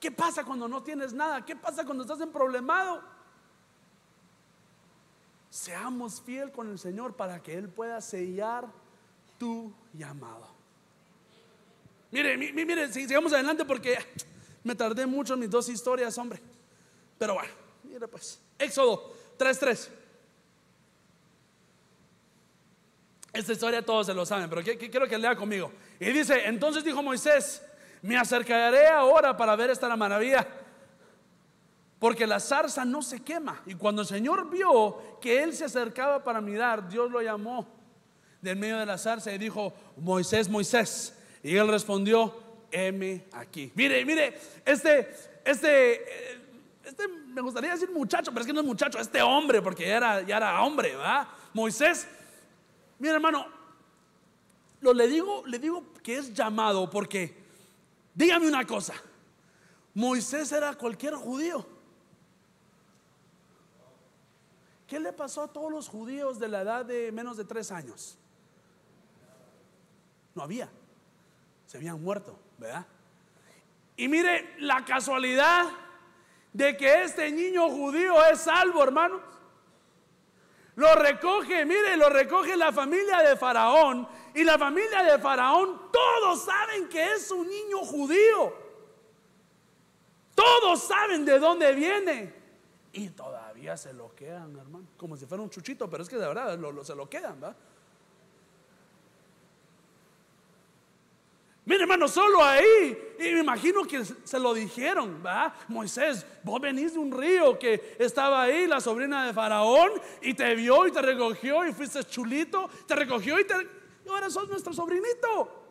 [0.00, 1.44] ¿Qué pasa cuando no tienes nada?
[1.44, 3.00] ¿Qué pasa cuando estás en problemado?
[5.50, 8.66] Seamos fiel con el Señor para que Él pueda sellar
[9.38, 10.48] tu llamado.
[12.10, 13.98] Mire, mire, sigamos adelante porque
[14.64, 16.42] me tardé mucho en mis dos historias, hombre.
[17.18, 17.52] Pero bueno,
[17.84, 18.40] mire pues.
[18.58, 19.90] Éxodo 3:3.
[23.32, 25.70] Esta historia todos se lo saben, pero quiero que lea conmigo.
[26.00, 27.62] Y dice, entonces dijo Moisés,
[28.00, 30.46] me acercaré ahora para ver esta maravilla.
[31.98, 33.62] Porque la zarza no se quema.
[33.66, 37.66] Y cuando el Señor vio que él se acercaba para mirar, Dios lo llamó
[38.40, 41.14] del medio de la zarza y dijo, Moisés, Moisés.
[41.42, 42.34] Y él respondió,
[42.70, 43.72] heme aquí.
[43.74, 45.10] Mire, mire, este,
[45.44, 46.35] este,
[46.86, 49.96] este, me gustaría decir muchacho, pero es que no es muchacho, este hombre, porque ya
[49.96, 51.28] era, ya era hombre, ¿va?
[51.52, 52.08] Moisés,
[52.98, 53.46] mire hermano,
[54.80, 57.46] lo le digo, le digo que es llamado porque
[58.16, 58.94] Dígame una cosa,
[59.92, 61.66] Moisés era cualquier judío.
[64.86, 68.16] ¿Qué le pasó a todos los judíos de la edad de menos de tres años?
[70.34, 70.70] No había,
[71.66, 72.86] se habían muerto, ¿verdad?
[73.98, 75.66] Y mire la casualidad
[76.56, 79.20] de que este niño judío es salvo, hermanos.
[80.76, 84.08] Lo recoge, mire, lo recoge la familia de Faraón.
[84.34, 88.54] Y la familia de Faraón, todos saben que es un niño judío.
[90.34, 92.34] Todos saben de dónde viene.
[92.92, 94.86] Y todavía se lo quedan, hermano.
[94.96, 97.56] Como si fuera un chuchito, pero es que de verdad se lo quedan, ¿verdad?
[101.66, 103.14] Mire, hermano, solo ahí.
[103.18, 105.54] Y me imagino que se lo dijeron, ¿va?
[105.68, 109.90] Moisés, vos venís de un río que estaba ahí, la sobrina de Faraón,
[110.22, 113.54] y te vio y te recogió y fuiste chulito, te recogió y te...
[114.04, 115.64] y ahora sos nuestro sobrinito.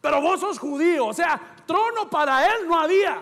[0.00, 3.20] Pero vos sos judío, o sea, trono para él no había.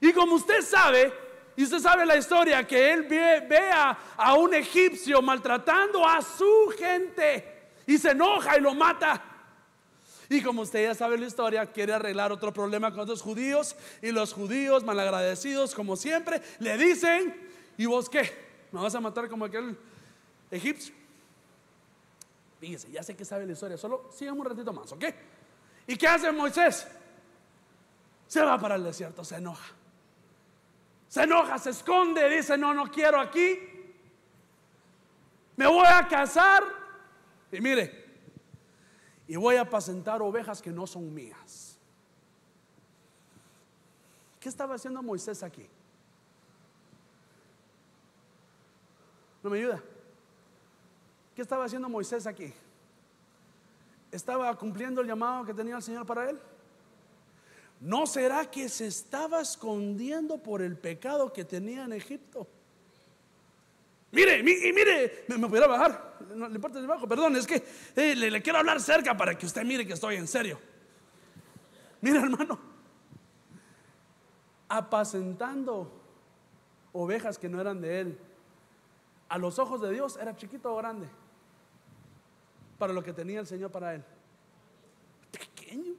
[0.00, 1.12] Y como usted sabe,
[1.56, 7.72] y usted sabe la historia, que él ve, a, un egipcio maltratando a su gente
[7.84, 9.29] y se enoja y lo mata.
[10.30, 13.74] Y como usted ya sabe la historia, quiere arreglar otro problema con los judíos.
[14.00, 17.34] Y los judíos, malagradecidos como siempre, le dicen,
[17.76, 18.32] ¿y vos qué?
[18.70, 19.76] ¿Me vas a matar como aquel
[20.48, 20.94] egipcio?
[22.60, 25.04] Fíjese, ya sé que sabe la historia, solo sigamos un ratito más, ¿ok?
[25.88, 26.86] ¿Y qué hace Moisés?
[28.28, 29.74] Se va para el desierto, se enoja.
[31.08, 33.58] Se enoja, se esconde, dice, no, no quiero aquí.
[35.56, 36.62] Me voy a casar.
[37.50, 38.09] Y mire,
[39.30, 41.78] y voy a apacentar ovejas que no son mías.
[44.40, 45.68] ¿Qué estaba haciendo Moisés aquí?
[49.40, 49.80] ¿No me ayuda?
[51.36, 52.52] ¿Qué estaba haciendo Moisés aquí?
[54.10, 56.40] ¿Estaba cumpliendo el llamado que tenía el Señor para él?
[57.78, 62.48] ¿No será que se estaba escondiendo por el pecado que tenía en Egipto?
[64.12, 67.62] Mire, y mire, me, pudiera bajar, no le importa debajo, perdón, es que
[67.94, 70.58] eh, le, le quiero hablar cerca para que usted mire que estoy en serio.
[72.00, 72.58] Mire, hermano,
[74.68, 75.92] apacentando
[76.92, 78.18] ovejas que no eran de él,
[79.28, 81.08] a los ojos de Dios era chiquito o grande
[82.78, 84.04] para lo que tenía el Señor para él.
[85.30, 85.92] Pequeño.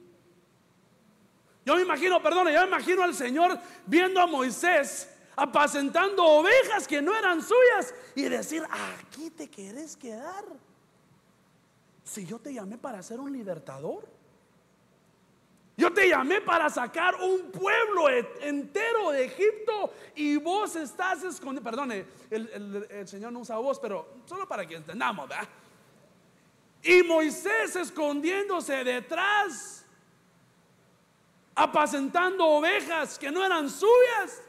[1.64, 7.00] Yo me imagino, perdón, yo me imagino al Señor viendo a Moisés apacentando ovejas que
[7.00, 10.44] no eran suyas y decir, aquí te quieres quedar.
[12.04, 14.06] Si yo te llamé para ser un libertador.
[15.74, 18.08] Yo te llamé para sacar un pueblo
[18.42, 21.64] entero de Egipto y vos estás escondido.
[21.64, 25.48] Perdone, el, el, Señor no usa voz, pero solo para que entendamos, ¿verdad?
[26.82, 29.86] Y Moisés escondiéndose detrás,
[31.54, 34.42] apacentando ovejas que no eran suyas.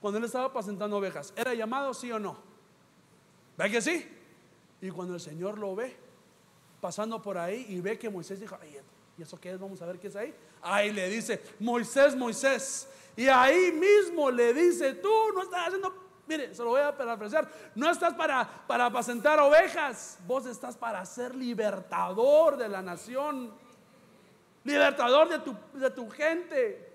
[0.00, 2.38] Cuando él estaba apacentando ovejas, ¿era llamado sí o no?
[3.56, 4.06] ¿Ve que sí?
[4.80, 5.96] Y cuando el Señor lo ve,
[6.80, 8.56] pasando por ahí y ve que Moisés dijo,
[9.16, 9.58] ¿y eso qué es?
[9.58, 10.34] Vamos a ver qué es ahí.
[10.62, 12.88] Ahí le dice, Moisés, Moisés.
[13.16, 17.48] Y ahí mismo le dice, tú no estás haciendo Mire, se lo voy a parafrasear.
[17.74, 23.50] No estás para, para apacentar ovejas, vos estás para ser libertador de la nación,
[24.62, 26.87] libertador de tu, de tu gente.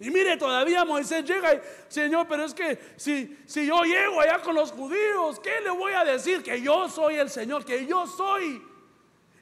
[0.00, 4.40] Y mire, todavía Moisés llega y, Señor, pero es que si, si yo llego allá
[4.40, 6.42] con los judíos, ¿qué le voy a decir?
[6.42, 8.62] Que yo soy el Señor, que yo soy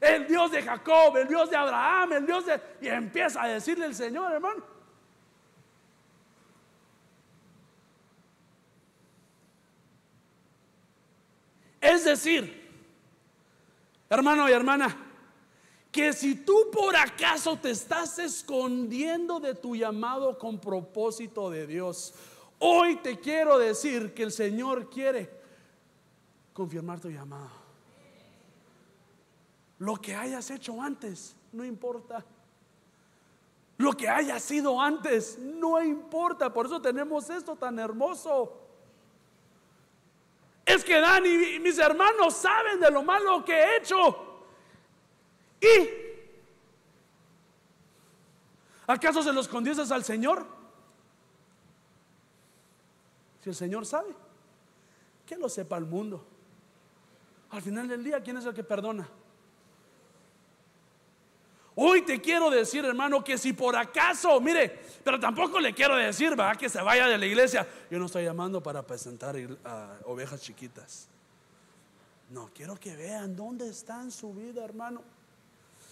[0.01, 2.61] el Dios de Jacob, el Dios de Abraham, el Dios de...
[2.81, 4.61] Y empieza a decirle el Señor, hermano.
[11.79, 12.69] Es decir,
[14.09, 15.08] hermano y hermana,
[15.91, 22.13] que si tú por acaso te estás escondiendo de tu llamado con propósito de Dios,
[22.59, 25.29] hoy te quiero decir que el Señor quiere
[26.53, 27.49] confirmar tu llamado.
[29.79, 32.23] Lo que hayas hecho antes, no importa.
[33.77, 36.53] Lo que haya sido antes, no importa.
[36.53, 38.59] Por eso tenemos esto tan hermoso.
[40.65, 44.28] Es que Dani y mis hermanos saben de lo malo que he hecho.
[45.61, 45.89] ¿Y
[48.87, 50.45] acaso se los condices al Señor?
[53.43, 54.13] Si el Señor sabe,
[55.25, 56.25] que lo sepa el mundo.
[57.51, 59.07] Al final del día, ¿quién es el que perdona?
[61.81, 66.37] Hoy te quiero decir, hermano, que si por acaso, mire, pero tampoco le quiero decir,
[66.37, 67.65] va, que se vaya de la iglesia.
[67.89, 71.07] Yo no estoy llamando para presentar a ovejas chiquitas.
[72.29, 75.01] No, quiero que vean dónde está en su vida, hermano.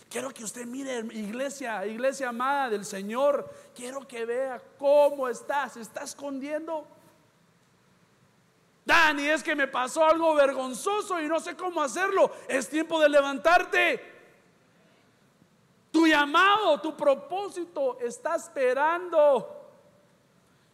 [0.10, 3.50] Quiero que usted mire, iglesia, iglesia amada del Señor.
[3.76, 6.88] Quiero que vea cómo está, se está escondiendo.
[8.86, 12.32] Dani, es que me pasó algo vergonzoso y no sé cómo hacerlo.
[12.48, 14.02] Es tiempo de levantarte.
[15.92, 19.56] Tu llamado, tu propósito está esperando.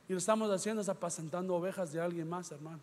[0.08, 2.82] Y lo estamos haciendo es apacentando ovejas de alguien más, hermano.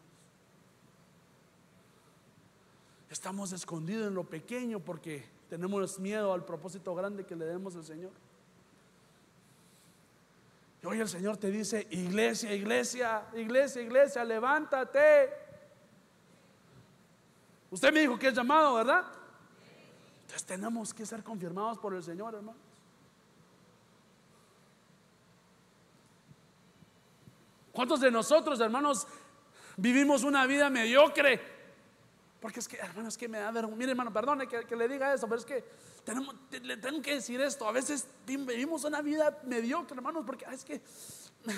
[3.08, 7.84] Estamos escondidos en lo pequeño porque tenemos miedo al propósito grande que le demos al
[7.84, 8.12] Señor.
[10.80, 15.28] Y hoy el Señor te dice, iglesia, iglesia, iglesia, iglesia, levántate.
[17.68, 19.04] Usted me dijo que es llamado, ¿verdad?
[20.22, 22.62] Entonces tenemos que ser confirmados por el Señor, hermanos.
[27.72, 29.06] ¿Cuántos de nosotros, hermanos,
[29.76, 31.49] vivimos una vida mediocre?
[32.40, 33.79] Porque es que, hermanos, que me da vergüenza.
[33.79, 35.62] Mire, hermano, perdone que, le diga eso, pero es que
[36.05, 37.68] tenemos, le tengo que decir esto.
[37.68, 40.81] A veces vivimos una vida mediocre, hermanos, porque es que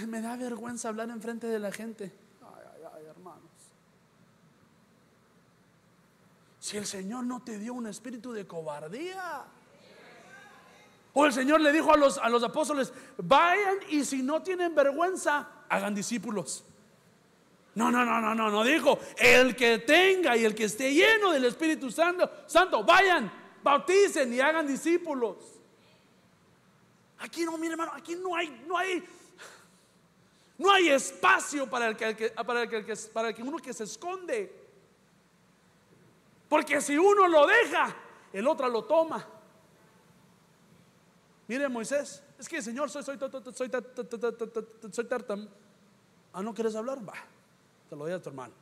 [0.06, 2.12] me da vergüenza hablar enfrente de la gente.
[2.42, 3.50] Ay, ay, ay, hermanos.
[6.58, 9.44] Si el Señor no te dio un espíritu de cobardía.
[11.14, 14.74] O el Señor le dijo a los, a los apóstoles, vayan y si no tienen
[14.74, 16.64] vergüenza, hagan discípulos.
[17.74, 21.32] No, no, no, no, no, no dijo, el que tenga y el que esté lleno
[21.32, 23.32] del Espíritu Santo, Santo, vayan,
[23.62, 25.36] bauticen y hagan discípulos.
[27.18, 29.02] Aquí no, mire hermano, aquí no hay, no hay,
[30.58, 33.84] no hay espacio para el que, para el que, para el que uno que se
[33.84, 34.60] esconde.
[36.48, 37.96] Porque si uno lo deja,
[38.32, 39.26] el otro lo toma.
[41.48, 43.70] Mire Moisés, es que Señor, soy, soy, soy,
[44.90, 45.48] soy, tartam.
[46.32, 46.98] Ah, ¿no quieres hablar?
[47.08, 47.14] Va,
[47.92, 48.54] te lo doy a tu hermano.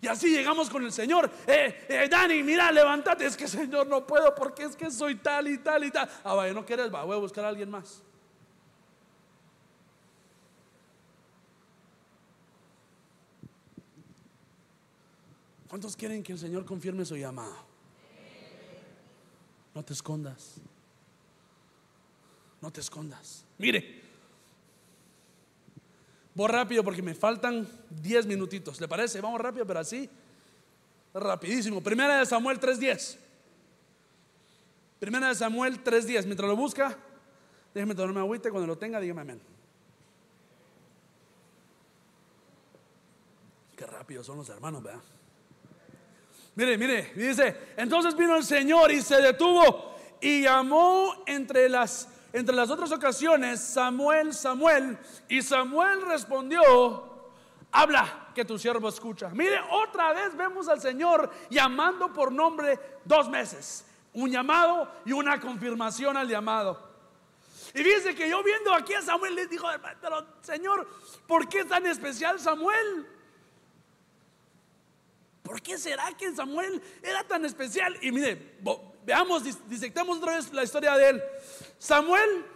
[0.00, 1.28] Y así llegamos con el Señor.
[1.44, 3.26] Eh, eh, Dani, mira, levántate.
[3.26, 6.08] Es que Señor, no puedo porque es que soy tal y tal y tal.
[6.22, 8.00] Ah, vaya, no quieres, va, voy a buscar a alguien más.
[15.66, 17.56] ¿Cuántos quieren que el Señor confirme su llamado?
[19.74, 20.60] No te escondas.
[22.60, 23.44] No te escondas.
[23.58, 24.03] Mire,
[26.34, 28.80] voy rápido porque me faltan 10 minutitos.
[28.80, 29.20] ¿Le parece?
[29.20, 30.08] Vamos rápido, pero así.
[31.14, 31.80] Rapidísimo.
[31.80, 33.16] Primera de Samuel 3.10.
[34.98, 36.24] Primera de Samuel 3.10.
[36.24, 36.96] Mientras lo busca,
[37.72, 39.40] déjeme tomarme agüita cuando lo tenga, dígame amén.
[43.76, 45.02] Qué rápido son los hermanos, ¿verdad?
[46.56, 52.56] Mire, mire, dice, entonces vino el Señor y se detuvo y llamó entre las, entre
[52.56, 57.30] las otras ocasiones Samuel, Samuel, y Samuel respondió,
[57.70, 59.28] habla que tu siervo escucha.
[59.28, 65.40] Mire, otra vez vemos al Señor llamando por nombre dos meses, un llamado y una
[65.40, 66.92] confirmación al llamado.
[67.72, 69.68] Y dice que yo viendo aquí a Samuel le dijo,
[70.00, 70.88] pero Señor,
[71.28, 73.06] ¿por qué es tan especial Samuel?
[75.44, 77.96] ¿Por qué será que Samuel era tan especial?
[78.02, 78.56] Y mire,
[79.04, 81.22] veamos, disectemos otra vez la historia de él.
[81.84, 82.46] Samuel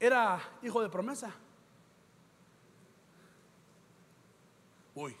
[0.00, 1.30] era hijo de promesa.
[4.94, 5.14] Uy,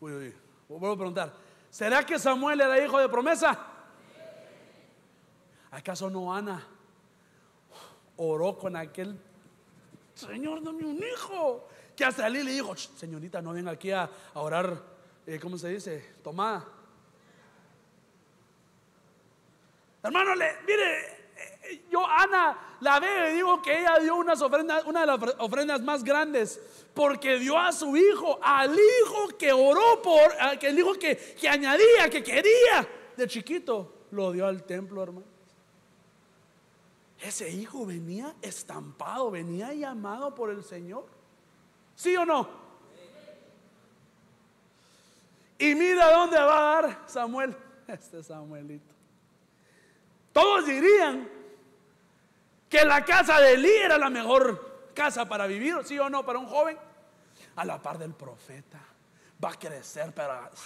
[0.00, 0.34] uy, uy.
[0.68, 1.32] Vuelvo a preguntar,
[1.70, 3.56] ¿será que Samuel era hijo de promesa?
[5.70, 6.66] ¿Acaso no Ana
[8.16, 9.16] oró con aquel
[10.12, 11.68] Señor, dame un hijo?
[11.94, 14.82] que hasta Ali le dijo, señorita, no venga aquí a, orar,
[15.24, 16.14] eh, ¿cómo se dice?
[16.24, 16.77] Tomada.
[20.02, 24.84] Hermano, le, mire, eh, yo Ana la veo y digo que ella dio unas ofrendas,
[24.84, 26.60] una de las ofrendas más grandes,
[26.94, 31.48] porque dio a su hijo, al hijo que oró por, que el hijo que, que
[31.48, 35.26] añadía, que quería de chiquito, lo dio al templo, hermano.
[37.20, 41.06] Ese hijo venía estampado, venía llamado por el Señor.
[41.96, 42.48] ¿Sí o no?
[45.58, 47.56] Y mira dónde va a dar Samuel,
[47.88, 48.97] este Samuelito.
[50.38, 51.28] Todos dirían
[52.68, 56.24] que la casa de Elí era la mejor casa para vivir, ¿sí o no?
[56.24, 56.78] Para un joven.
[57.56, 58.78] A la par del profeta.
[59.44, 60.48] Va a crecer, pero...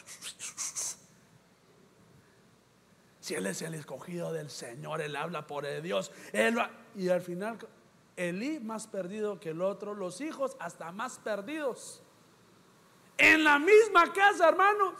[3.20, 6.12] Si él es el escogido del Señor, él habla por el Dios.
[6.34, 6.58] Él
[6.94, 7.56] Y al final
[8.14, 12.02] Elí más perdido que el otro, los hijos hasta más perdidos.
[13.16, 14.94] En la misma casa, hermanos.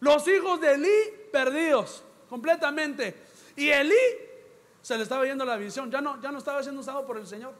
[0.00, 3.29] Los hijos de Elí perdidos completamente.
[3.60, 3.94] Y Elí
[4.80, 7.26] se le estaba yendo la visión, ya no, ya no estaba siendo usado por el
[7.26, 7.52] Señor.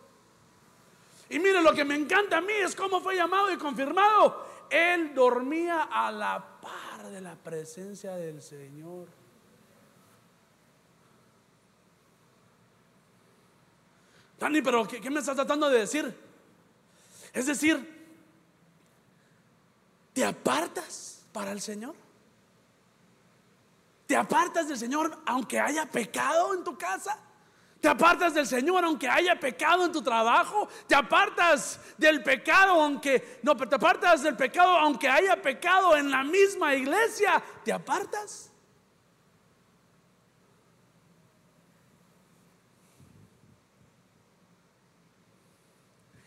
[1.29, 4.47] Y mire, lo que me encanta a mí es cómo fue llamado y confirmado.
[4.71, 9.09] Él dormía a la par de la presencia del Señor.
[14.39, 16.17] Dani, pero ¿qué, me estás tratando de decir?
[17.35, 18.09] Es decir,
[20.15, 21.95] ¿te apartas para el Señor?
[24.11, 27.17] ¿Te apartas del Señor aunque haya pecado en tu casa?
[27.81, 30.69] ¿Te apartas del Señor aunque haya pecado en tu trabajo?
[30.89, 36.11] ¿Te apartas del pecado aunque no, pero te apartas del pecado aunque haya pecado en
[36.11, 37.41] la misma iglesia?
[37.65, 38.51] ¿Te apartas?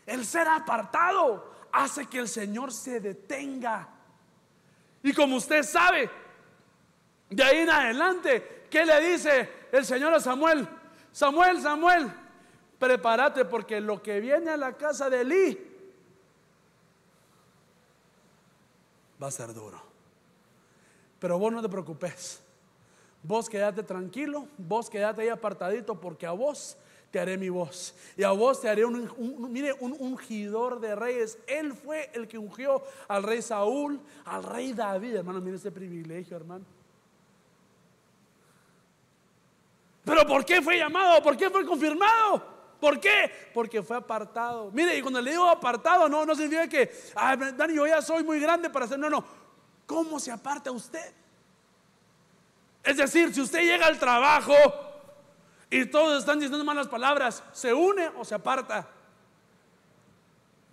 [0.05, 3.89] El ser apartado hace que el Señor se detenga.
[5.03, 6.22] Y como usted sabe,
[7.33, 10.67] de ahí en adelante, ¿qué le dice el Señor a Samuel?
[11.11, 12.11] Samuel, Samuel,
[12.79, 15.73] prepárate porque lo que viene a la casa de Eli
[19.21, 19.81] va a ser duro.
[21.19, 22.41] Pero vos no te preocupes.
[23.21, 26.75] Vos quédate tranquilo, vos quédate ahí apartadito porque a vos
[27.09, 27.95] te haré mi voz.
[28.17, 29.07] Y a vos te haré un,
[29.49, 31.37] mire, un ungidor de reyes.
[31.47, 35.15] Él fue el que ungió al rey Saúl, al rey David.
[35.15, 36.65] Hermano, mire ese privilegio, hermano.
[40.03, 41.21] Pero ¿por qué fue llamado?
[41.21, 42.53] ¿Por qué fue confirmado?
[42.79, 43.31] ¿Por qué?
[43.53, 44.69] Porque fue apartado.
[44.71, 48.23] Mire, y cuando le digo apartado, no, no significa que, ah, Dani, yo ya soy
[48.23, 48.99] muy grande para hacer.
[48.99, 49.23] No, no.
[49.85, 51.13] ¿Cómo se aparta usted?
[52.83, 54.53] Es decir, si usted llega al trabajo
[55.69, 58.85] y todos están diciendo malas palabras, ¿se une o se aparta?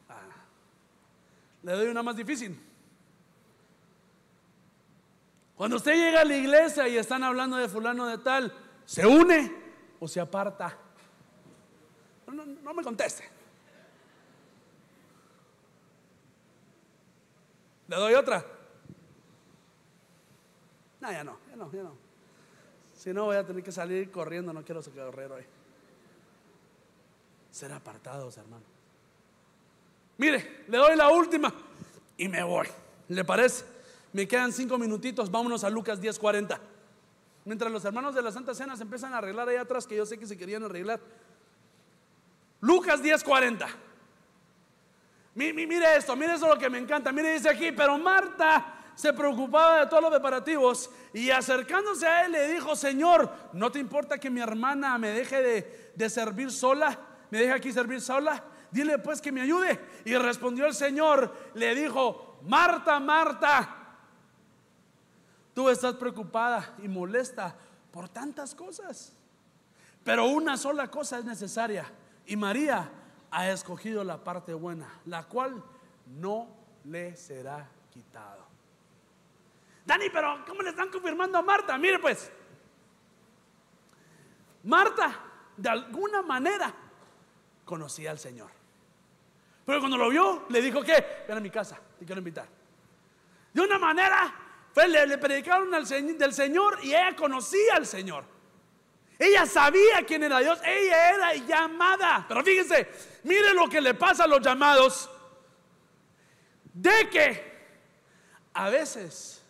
[0.08, 0.14] Ah,
[1.62, 2.60] le doy una más difícil.
[5.54, 8.52] Cuando usted llega a la iglesia y están hablando de fulano de tal,
[8.90, 9.52] ¿se une
[10.00, 10.76] o se aparta?
[12.26, 13.22] No, me conteste.
[17.86, 18.44] ¿Le doy otra?
[21.00, 21.96] No, ya no, ya no, ya no.
[22.92, 25.44] Si no, voy a tener que salir corriendo, no quiero correr hoy.
[27.52, 28.64] Ser apartados, hermano.
[30.18, 31.54] Mire, le doy la última
[32.16, 32.66] y me voy.
[33.08, 33.64] ¿Le parece?
[34.12, 36.69] Me quedan cinco minutitos, vámonos a Lucas 10:40.
[37.44, 40.04] Mientras los hermanos de la Santa Cena se empiezan a arreglar ahí atrás, que yo
[40.04, 41.00] sé que se querían arreglar.
[42.60, 43.66] Lucas 10:40.
[45.34, 47.12] Mire esto, mire eso lo que me encanta.
[47.12, 52.32] Mire, dice aquí, pero Marta se preocupaba de todos los preparativos y acercándose a él
[52.32, 56.98] le dijo, Señor, ¿no te importa que mi hermana me deje de, de servir sola?
[57.30, 58.42] ¿Me deje aquí servir sola?
[58.70, 59.80] Dile pues que me ayude.
[60.04, 63.79] Y respondió el Señor, le dijo, Marta, Marta,
[65.54, 67.54] tú estás preocupada y molesta
[67.92, 69.12] por tantas cosas,
[70.04, 71.90] pero una sola cosa es necesaria.
[72.26, 72.90] Y María
[73.30, 75.62] ha escogido la parte buena, la cual
[76.06, 76.48] no
[76.84, 78.46] le será quitado.
[79.84, 81.76] Dani, pero ¿cómo le están confirmando a Marta?
[81.76, 82.30] Mire pues,
[84.64, 85.18] Marta
[85.56, 86.72] de alguna manera
[87.64, 88.50] conocía al Señor.
[89.64, 92.46] Pero cuando lo vio, le dijo que, ven a mi casa, te quiero invitar.
[93.52, 94.32] De una manera,
[94.74, 98.24] le, le predicaron al, del Señor y ella conocía al Señor.
[99.18, 100.58] Ella sabía quién era Dios.
[100.64, 102.24] Ella era llamada.
[102.26, 102.88] Pero fíjense,
[103.24, 105.10] mire lo que le pasa a los llamados.
[106.72, 107.50] De que
[108.54, 109.42] a veces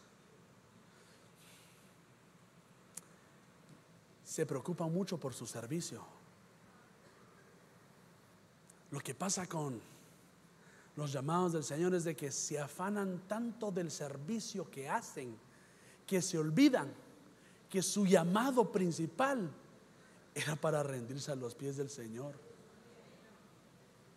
[4.25, 6.05] se preocupa mucho por su servicio.
[8.91, 9.81] Lo que pasa con
[10.97, 15.37] los llamados del Señor es de que se afanan tanto del servicio que hacen
[16.07, 16.93] que se olvidan
[17.69, 19.49] que su llamado principal
[20.35, 22.35] era para rendirse a los pies del Señor.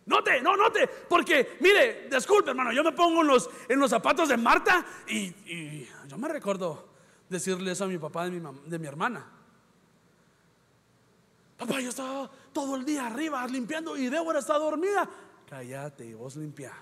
[0.06, 4.28] Note, no, note, porque mire, disculpe hermano, yo me pongo en los, en los zapatos
[4.28, 6.88] de Marta y, yo me recuerdo
[7.28, 9.24] decirle eso a mi papá de mi, de mi hermana.
[11.56, 15.08] Papá, yo estaba todo el día arriba limpiando y Débora está dormida.
[15.48, 16.72] Cállate y vos limpia.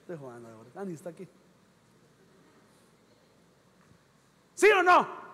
[0.00, 0.70] Estoy jugando, Débora.
[0.74, 1.28] Dani está aquí.
[4.54, 5.26] ¿Sí o no?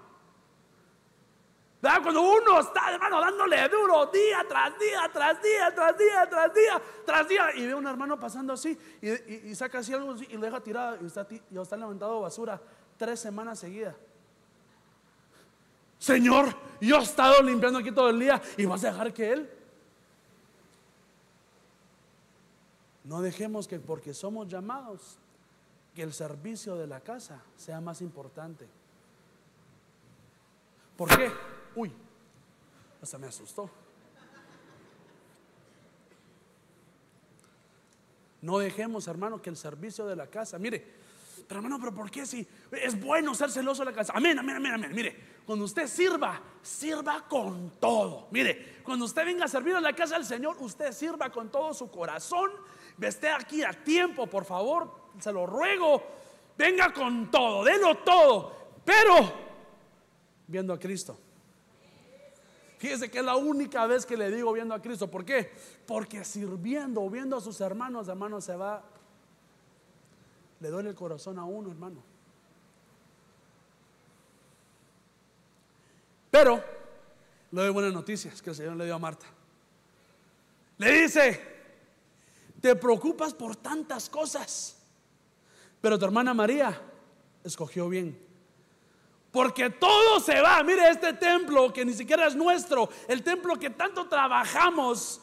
[1.83, 6.83] Cuando uno está, hermano, dándole duro día tras día, tras día, tras día, tras día,
[7.05, 10.47] tras día, y ve a un hermano pasando así y, saca así algo y le
[10.47, 12.61] deja tirado y está, y está levantado basura
[12.97, 13.97] tres semanas seguidas.
[15.99, 19.51] Señor, yo he estado limpiando aquí todo el día y vas a dejar que Él.
[23.05, 25.19] No dejemos que porque somos llamados,
[25.95, 28.67] que el servicio de la casa sea más importante.
[30.97, 31.31] ¿Por qué?
[31.75, 31.93] Uy,
[33.03, 33.69] hasta me asustó.
[38.41, 40.85] No dejemos, hermano, que el servicio de la casa, mire,
[41.47, 44.13] pero hermano, pero ¿por qué si es bueno ser celoso de la casa?
[44.17, 44.93] Amén, amén, amén, amén.
[44.95, 48.29] Mire, cuando usted sirva, sirva con todo.
[48.31, 51.73] Mire, cuando usted venga a servir a la casa del Señor, usted sirva con todo
[51.75, 52.51] su corazón.
[53.09, 56.03] Esté aquí a tiempo, por favor, se lo ruego.
[56.57, 58.53] Venga con todo, délo todo,
[58.85, 59.33] pero
[60.47, 61.17] viendo a Cristo.
[62.79, 65.09] Fíjese que es la única vez que le digo viendo a Cristo.
[65.09, 65.53] ¿Por qué?
[65.87, 68.83] Porque sirviendo, viendo a sus hermanos, hermano, se va.
[70.59, 72.03] Le duele el corazón a uno, hermano.
[76.31, 76.63] Pero
[77.53, 79.27] le doy buenas noticias que el Señor le dio a Marta.
[80.79, 81.52] Le dice,
[82.63, 84.79] te preocupas por tantas cosas,
[85.81, 86.81] pero tu hermana María
[87.43, 88.17] escogió bien
[89.33, 90.63] Porque todo se va.
[90.63, 92.89] Mire este templo que ni siquiera es nuestro.
[93.09, 95.21] El templo que tanto trabajamos.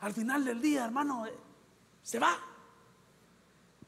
[0.00, 1.34] Al final del día, hermano, eh,
[2.02, 2.38] se va.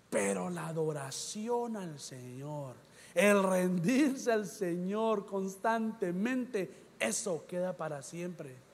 [0.09, 2.75] Pero la adoración al Señor,
[3.15, 8.70] el rendirse al Señor constantemente, eso queda para siempre.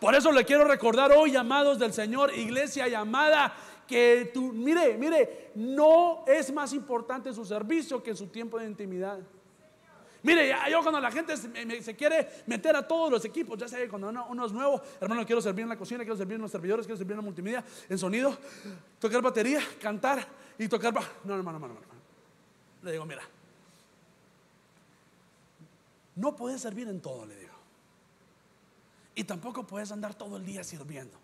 [0.00, 3.54] Por eso le quiero recordar hoy, amados del Señor, iglesia llamada,
[3.86, 9.18] que tú, mire, mire, no es más importante su servicio que su tiempo de intimidad.
[10.22, 14.08] Mire, yo cuando la gente se, quiere meter a todos los equipos, ya sé, cuando
[14.08, 16.98] uno, es nuevo, hermano, quiero servir en la cocina, quiero servir en los servidores, quiero
[16.98, 18.36] servir en la multimedia, en sonido,
[18.98, 20.26] tocar batería, cantar
[20.58, 20.94] y tocar.
[21.24, 22.00] No, hermano, hermano, hermano.
[22.82, 23.22] Le digo, mira,
[26.16, 27.49] no puedes servir en todo, le digo.
[29.14, 31.18] Y tampoco puedes andar todo el día sirviendo.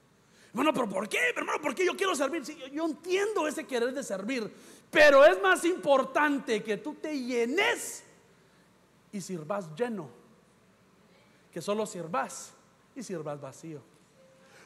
[0.50, 1.18] Hermano, pero ¿por qué?
[1.36, 2.42] Hermano, ¿por qué yo quiero servir?
[2.72, 4.50] yo, entiendo ese querer de servir,
[4.90, 8.02] pero es más importante que tú te llenes
[9.12, 10.08] y sirvas lleno,
[11.52, 12.54] que solo sirvas
[12.94, 13.82] y sirvas vacío.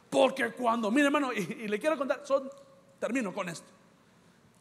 [0.09, 2.23] Porque cuando, mire hermano, y, le quiero contar,
[2.99, 3.69] termino con esto.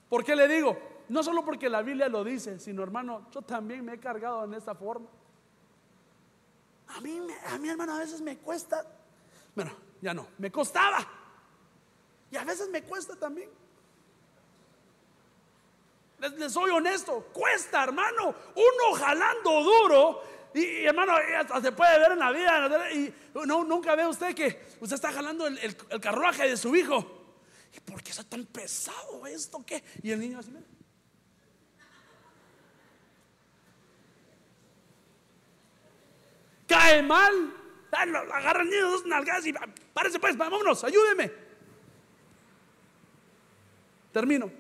[0.09, 0.77] ¿Por qué le digo?
[1.09, 4.53] No solo porque la Biblia lo dice, sino hermano, yo también me he cargado en
[4.55, 5.07] esta forma.
[6.89, 8.85] A mí, a mí hermano, a veces me cuesta,
[9.55, 9.71] bueno,
[10.01, 11.05] ya no, me costaba.
[12.31, 13.49] Y a veces me cuesta también.
[16.19, 18.35] Les, soy honesto, cuesta, hermano.
[18.55, 20.23] Uno jalando duro.
[20.53, 22.91] Y, hermano, hasta se puede ver en la vida.
[22.91, 23.13] Y
[23.45, 27.05] no, nunca ve usted que usted está jalando el, carruaje de su hijo.
[27.73, 29.63] ¿Y por qué está tan pesado esto?
[29.65, 29.83] ¿Qué?
[30.01, 30.65] Y el niño así, mira.
[36.69, 37.55] Cae mal.
[37.91, 39.53] Agarra el niño dos nalgas y
[39.93, 41.31] párese pues, vámonos, ayúdeme.
[44.13, 44.51] Termino.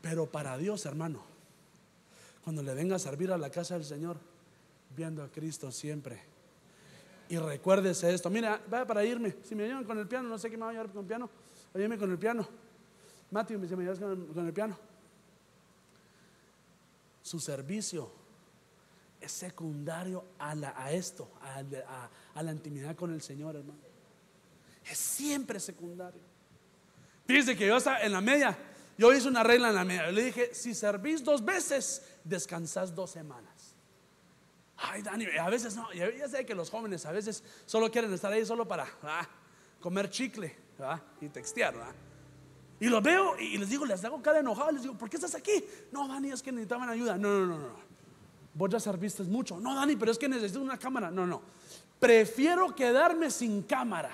[0.00, 1.24] Pero para Dios, hermano,
[2.44, 4.16] cuando le venga a servir a la casa del Señor,
[4.96, 6.22] viendo a Cristo siempre.
[7.28, 8.30] Y recuérdese esto.
[8.30, 9.34] Mira, vaya para irme.
[9.42, 11.06] Si me llevan con el piano, no sé qué me va a llevar con el
[11.06, 11.30] piano.
[11.74, 12.46] Ayúdeme con el piano.
[13.30, 14.78] Matthew, me llevas con el piano.
[17.22, 18.21] Su servicio
[19.22, 23.78] es secundario a, a esto, a, la intimidad con el Señor, hermano.
[24.84, 26.20] Es siempre secundario.
[27.26, 28.58] Fíjese que yo hasta en la media
[28.98, 30.10] yo hice una regla en la media.
[30.10, 33.74] Le dije, si servís dos veces, descansás dos semanas.
[34.76, 35.92] Ay, Dani, a veces no.
[35.92, 38.86] Ya sé que los jóvenes a veces solo quieren estar ahí solo para
[39.80, 40.54] comer chicle
[41.20, 41.74] y textear.
[42.80, 44.72] Y los veo y les digo, les hago cada enojado.
[44.72, 45.64] Les digo, ¿por qué estás aquí?
[45.92, 47.16] No, Dani, es que necesitaban ayuda.
[47.16, 47.91] No, no, no, no.
[48.54, 49.58] Vos ya serviste mucho.
[49.58, 51.10] No, Dani, pero es que necesito una cámara.
[51.10, 51.42] No, no.
[51.98, 54.10] Prefiero quedarme sin cámara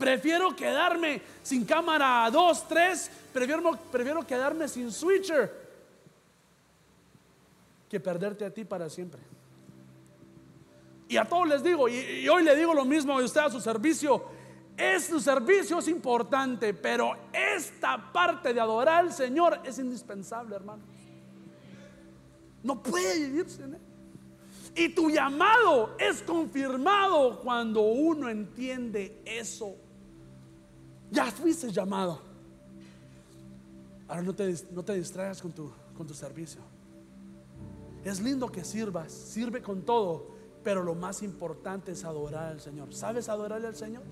[0.00, 3.10] Prefiero quedarme sin cámara 2, 3.
[3.34, 5.52] Prefiero, prefiero quedarme sin switcher
[7.86, 9.20] que perderte a ti para siempre.
[11.06, 13.60] Y a todos les digo, y, hoy le digo lo mismo a usted a su
[13.60, 14.24] servicio.
[14.74, 20.82] Es su servicio es importante, pero esta parte de adorar al Señor es indispensable, hermano.
[22.62, 23.80] No puede vivirse en él.
[24.74, 29.74] Y tu llamado es confirmado cuando uno entiende eso.
[31.10, 32.20] Ya fuiste llamado.
[34.06, 36.60] Ahora no te, no te distraigas con tu, con tu servicio.
[38.04, 40.30] Es lindo que sirvas, sirve con todo,
[40.62, 42.94] pero lo más importante es adorar al Señor.
[42.94, 44.02] ¿Sabes adorarle al Señor?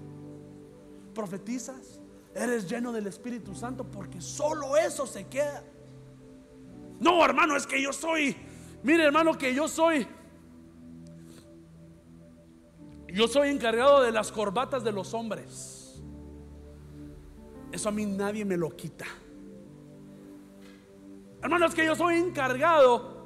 [1.15, 2.01] ¿Profetizas?
[2.35, 3.85] ¿Eres lleno del Espíritu Santo?
[3.85, 5.63] Porque solo eso se queda.
[7.01, 8.37] No, hermano, es que yo soy,
[8.83, 10.07] mire hermano, que yo soy,
[13.09, 16.03] yo soy encargado de las corbatas de los hombres.
[17.71, 19.05] Eso a mí nadie me lo quita.
[21.43, 23.19] Hermanos, que yo soy encargado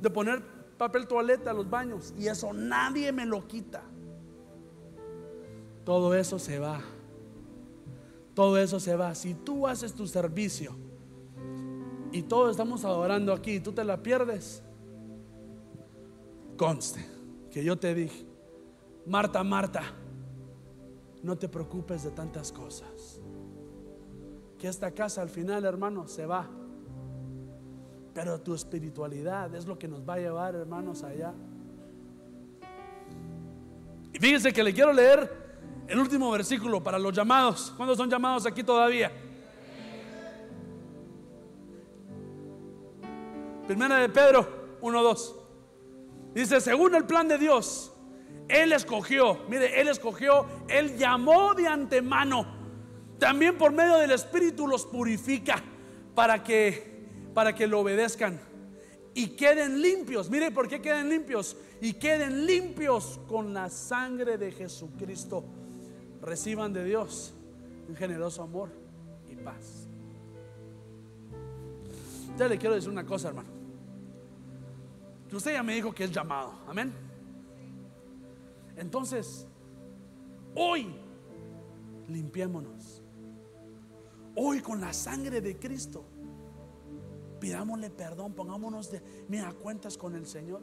[0.00, 0.42] de poner
[0.78, 3.82] papel toaleta a los baños y eso nadie me lo quita.
[5.84, 6.80] Todo eso se va.
[8.34, 9.14] Todo eso se va.
[9.14, 10.85] Si tú haces tu servicio
[12.16, 14.62] y todos estamos adorando aquí y tú te la pierdes,
[16.56, 17.04] conste
[17.50, 18.26] que yo te dije,
[19.04, 19.82] Marta, Marta,
[21.22, 23.20] no te preocupes de tantas cosas.
[24.58, 26.48] Que esta casa al final, hermano, se va.
[28.14, 31.34] Pero tu espiritualidad es lo que nos va a llevar, hermanos, allá.
[34.14, 35.30] Y fíjense que le quiero leer
[35.86, 37.74] el último versículo para los llamados.
[37.76, 39.12] ¿Cuántos son llamados aquí todavía?
[43.66, 45.34] Primera de Pedro 1.2.
[46.34, 47.92] Dice, según el plan de Dios,
[48.48, 52.46] él escogió, mire, Él escogió, Él llamó de antemano.
[53.18, 55.62] También por medio del Espíritu los purifica
[56.14, 56.94] para que
[57.34, 58.40] para que lo obedezcan
[59.14, 60.30] y queden limpios.
[60.30, 61.56] Mire por qué queden limpios.
[61.80, 65.44] Y queden limpios con la sangre de Jesucristo.
[66.22, 67.34] Reciban de Dios
[67.88, 68.70] un generoso amor
[69.30, 69.86] y paz.
[72.38, 73.55] Ya le quiero decir una cosa, hermano.
[75.36, 76.54] Usted ya me dijo que es llamado.
[76.66, 76.92] Amén.
[78.76, 79.46] Entonces,
[80.54, 80.94] hoy
[82.08, 83.02] limpiémonos.
[84.34, 86.04] Hoy con la sangre de Cristo
[87.40, 90.62] Pidámosle perdón, pongámonos de, mira, cuentas con el Señor.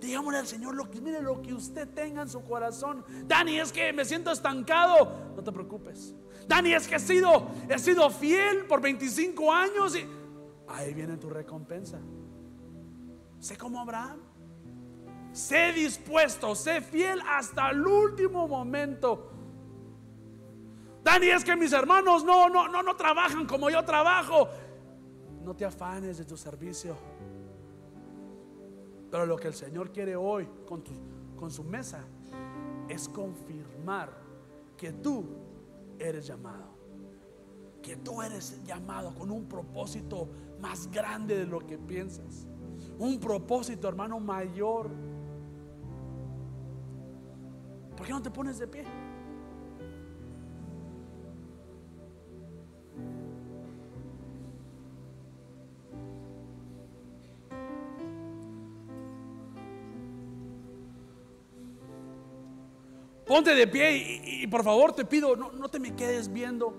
[0.00, 3.04] Digámosle al Señor lo que, mire lo que usted tenga en su corazón.
[3.26, 5.32] Dani, es que me siento estancado.
[5.34, 6.14] No te preocupes.
[6.46, 10.06] Dani, es que he sido, he sido fiel por 25 años y
[10.68, 11.98] ahí viene tu recompensa.
[13.46, 14.18] Sé como Abraham.
[15.30, 19.30] Sé dispuesto, sé fiel hasta el último momento.
[21.04, 24.48] Dani, es que mis hermanos no, no, no, no trabajan como yo trabajo
[25.44, 26.96] no te afanes de tu servicio.
[29.12, 30.82] Pero lo que el Señor quiere hoy con,
[31.36, 32.04] con su mesa
[32.88, 34.10] es confirmar
[34.76, 35.24] que tú
[36.00, 36.74] eres llamado.
[37.80, 40.30] Que tú eres llamado con un propósito
[40.60, 42.48] más grande de lo que piensas.
[42.98, 44.90] Un propósito, hermano, mayor.
[47.96, 48.84] ¿Por qué no te pones de pie?
[63.26, 66.72] Ponte de pie y, por favor te pido, no, te me quedes viendo.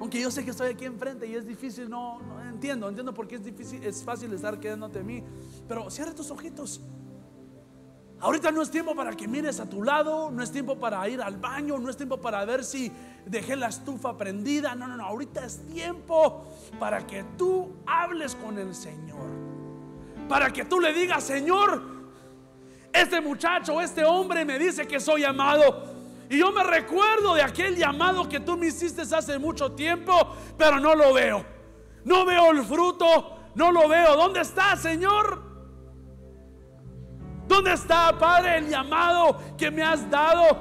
[0.00, 2.20] Aunque yo sé que estoy aquí enfrente y es difícil, no,
[2.56, 5.22] entiendo, entiendo por qué es difícil, es fácil estar quedándote a mí.
[5.68, 6.80] Pero cierra tus ojitos.
[8.18, 11.20] Ahorita no es tiempo para que mires a tu lado, no es tiempo para ir
[11.20, 12.90] al baño, no es tiempo para ver si
[13.26, 14.74] dejé la estufa prendida.
[14.74, 16.46] No, no, no, ahorita es tiempo
[16.80, 19.26] para que tú hables con el Señor.
[20.30, 21.82] Para que tú le digas, Señor,
[22.90, 25.94] este muchacho, este hombre me dice que soy amado.
[26.30, 30.14] Y yo me recuerdo de aquel llamado que tú me hiciste hace mucho tiempo,
[30.56, 31.55] pero no lo veo.
[32.06, 34.16] No veo el fruto, no lo veo.
[34.16, 35.42] ¿Dónde está, Señor?
[37.48, 40.56] ¿Dónde está, Padre, el llamado que me has dado?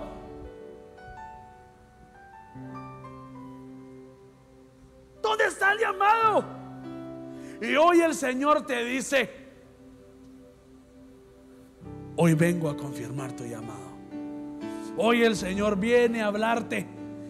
[5.21, 6.43] ¿Dónde está el llamado?
[7.61, 9.45] Y hoy el Señor te dice,
[12.17, 13.93] Hoy vengo a confirmar tu llamado.
[14.97, 16.87] Hoy el Señor viene a hablarte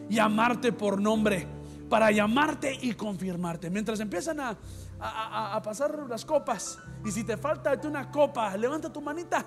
[0.09, 1.47] y amarte por nombre,
[1.95, 3.69] para llamarte y confirmarte.
[3.69, 9.45] Mientras empiezan a, pasar las copas, y si te falta una copa, levanta tu manita.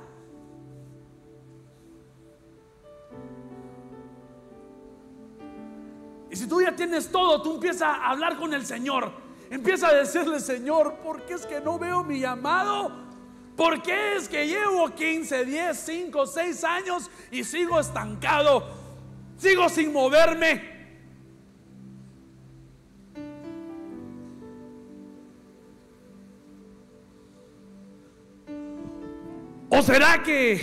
[6.30, 9.12] Y si tú ya tienes todo, tú empiezas a hablar con el Señor.
[9.50, 12.90] Empieza a decirle, Señor, ¿por qué es que no veo mi llamado?
[13.58, 18.66] ¿Por qué es que llevo 15, 10, 5, 6 años y sigo estancado?
[19.36, 20.77] Sigo sin moverme.
[29.78, 30.58] ¿O será que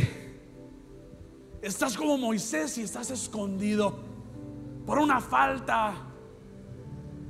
[1.61, 3.97] estás como Moisés y estás escondido
[4.85, 5.93] por una falta,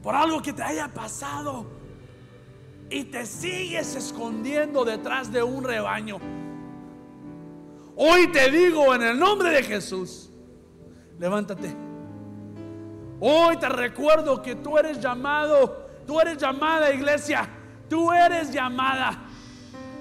[0.01, 1.75] por algo que te haya pasado?
[2.89, 6.17] y te sigues escondiendo detrás de un rebaño.
[7.95, 10.29] Hoy te digo en el nombre de Jesús,
[11.17, 11.75] levántate.
[13.19, 17.47] Hoy te recuerdo que tú eres llamado, tú eres llamada iglesia,
[17.89, 19.24] tú eres llamada.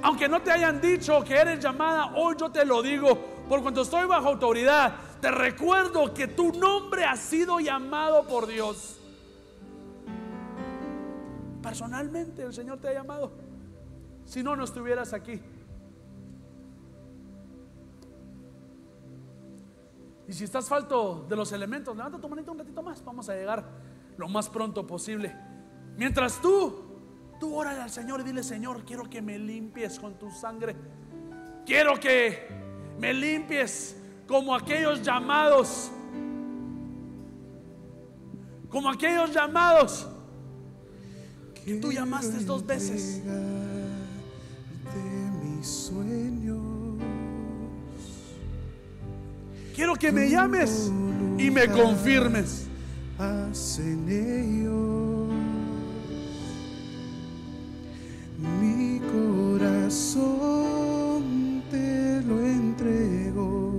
[0.05, 3.81] Aunque no te hayan dicho que eres llamada, hoy yo te lo digo, por cuanto
[3.81, 9.01] estoy bajo autoridad, te recuerdo que tu nombre ha sido llamado por Dios.
[11.63, 13.33] Personalmente el Señor te ha llamado.
[14.27, 15.41] Si no, no estuvieras aquí.
[20.29, 23.03] Y si estás falto de los elementos, levanta tu manita un ratito más.
[23.03, 23.65] Vamos a llegar
[24.19, 25.35] lo más pronto posible.
[25.97, 26.84] Mientras tú,
[27.45, 30.75] tú órale al Señor y dile, Señor, quiero que me limpies con tu sangre.
[31.67, 32.49] Quiero que
[32.99, 35.91] me limpies como aquellos llamados.
[38.71, 40.09] Como aquellos llamados
[41.67, 43.21] y tú llamaste dos veces.
[49.75, 50.91] Quiero que me llames
[51.37, 52.69] y me confirmes.
[53.19, 55.14] Hacen ellos
[59.85, 63.79] corazón te lo entrego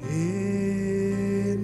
[0.00, 1.56] enamórame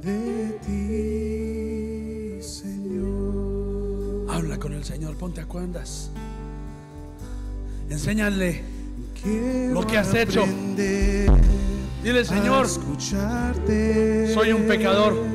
[0.00, 4.26] de ti Señor.
[4.30, 6.10] Habla con el Señor ponte a cuentas
[7.90, 8.62] enséñale
[9.22, 10.46] Quiero lo que has hecho.
[12.02, 15.33] dile Señor escucharte soy un pecador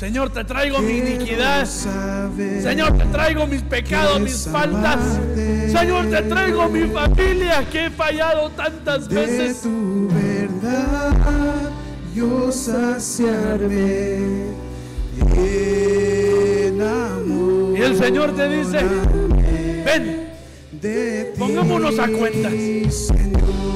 [0.00, 1.66] Señor, te traigo mi iniquidad.
[1.66, 4.98] Señor, te traigo mis pecados, mis faltas.
[5.70, 9.60] Señor, te traigo mi familia que he fallado tantas de veces.
[9.60, 11.70] tu verdad,
[12.14, 14.20] yo saciarme.
[17.76, 18.78] Y el Señor te dice,
[19.84, 20.30] ven,
[20.80, 22.52] de pongámonos a cuentas.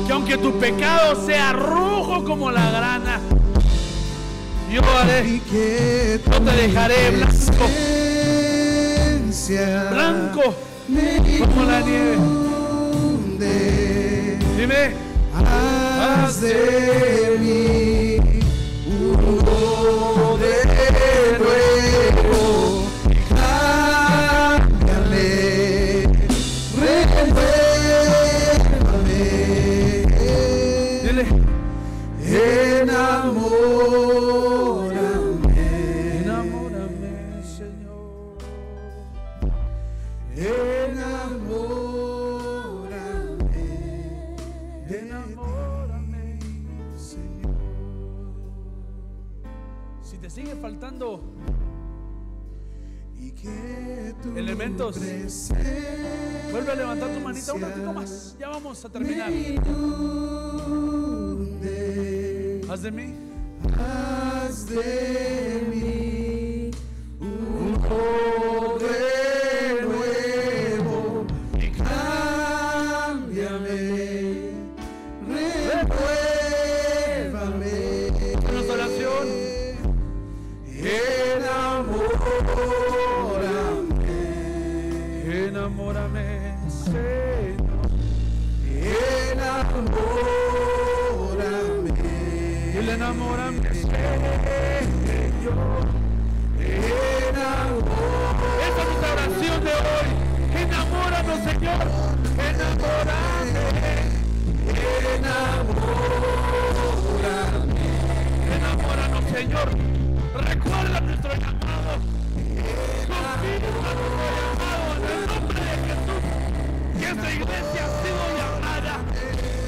[0.06, 3.20] Que aunque tu pecado sea rojo como la grana,
[4.74, 5.40] yo haré,
[6.30, 7.64] no te dejaré blanco,
[9.90, 10.54] blanco
[11.38, 12.18] como la nieve.
[14.56, 14.94] Dime,
[15.36, 17.93] Haz de mí
[51.04, 51.20] sigue faltando
[53.18, 54.98] Y que tu Elementos.
[56.50, 58.36] Vuelve a levantar tu manita un ratito más.
[58.38, 59.30] Ya vamos a terminar.
[62.70, 63.14] Haz de mí.
[63.78, 65.93] Haz de mí
[108.54, 109.68] Enamóranos, Señor.
[110.34, 111.92] Recuerda nuestro llamado.
[113.06, 116.22] Confirma nuestro llamado en el nombre de Jesús.
[116.98, 118.94] Que esta iglesia ha sido llamada.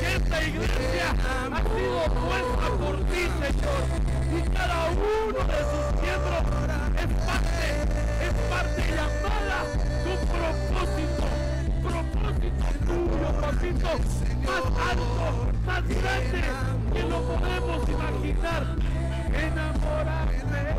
[0.00, 1.06] Que esta iglesia
[1.52, 3.82] ha sido puesta por ti, Señor.
[4.36, 6.42] Y cada uno de sus miembros
[6.96, 7.68] es parte,
[8.26, 9.58] es parte llamada
[10.02, 11.24] con propósito.
[11.82, 13.92] Propósito tuyo, papito.
[14.46, 16.44] Más alto, más grande
[16.92, 18.76] que lo podemos imaginar.
[19.34, 20.75] Enamórame.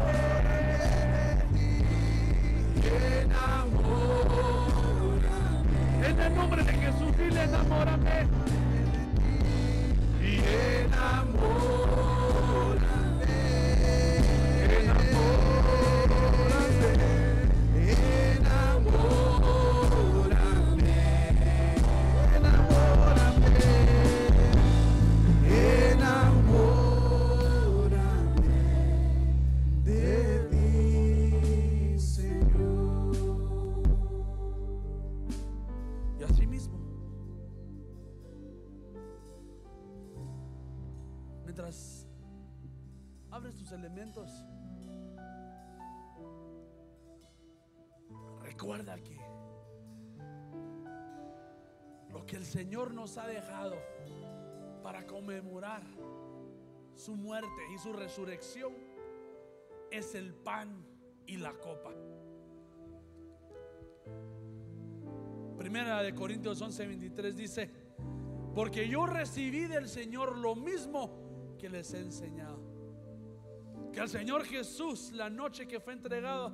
[48.42, 49.16] Recuerda que
[52.10, 53.76] lo que el Señor nos ha dejado
[54.82, 55.84] para conmemorar
[56.96, 58.74] su muerte y su resurrección
[59.92, 60.84] es el pan
[61.28, 61.94] y la copa.
[65.58, 67.70] Primera de Corintios 11, 23 dice,
[68.56, 72.57] porque yo recibí del Señor lo mismo que les he enseñado.
[73.98, 76.54] Que el Señor Jesús, la noche que fue entregado,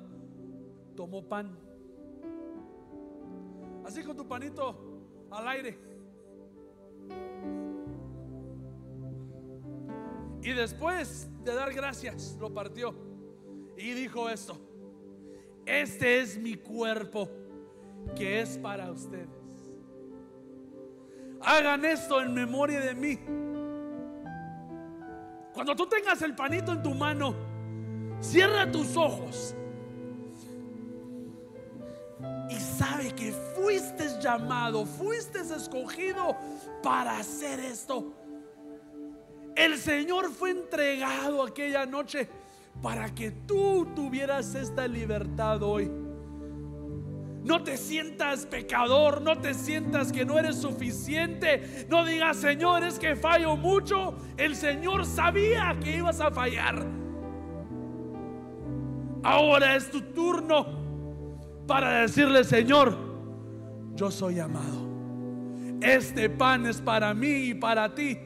[0.96, 1.54] tomó pan.
[3.84, 4.74] Así con tu panito
[5.30, 5.78] al aire.
[10.40, 12.94] Y después de dar gracias, lo partió.
[13.76, 14.58] Y dijo esto,
[15.66, 17.28] este es mi cuerpo
[18.16, 19.28] que es para ustedes.
[21.42, 23.18] Hagan esto en memoria de mí.
[25.54, 27.34] Cuando tú tengas el panito en tu mano,
[28.20, 29.54] cierra tus ojos
[32.50, 36.36] y sabe que fuiste llamado, fuiste escogido
[36.82, 38.12] para hacer esto.
[39.54, 42.28] El Señor fue entregado aquella noche
[42.82, 45.88] para que tú tuvieras esta libertad hoy.
[47.44, 51.86] No te sientas pecador, no te sientas que no eres suficiente.
[51.90, 54.16] No digas, Señor, es que fallo mucho.
[54.38, 56.86] El Señor sabía que ibas a fallar.
[59.22, 60.66] Ahora es tu turno
[61.66, 62.96] para decirle, Señor,
[63.94, 64.88] yo soy amado.
[65.82, 68.18] Este pan es para mí y para ti,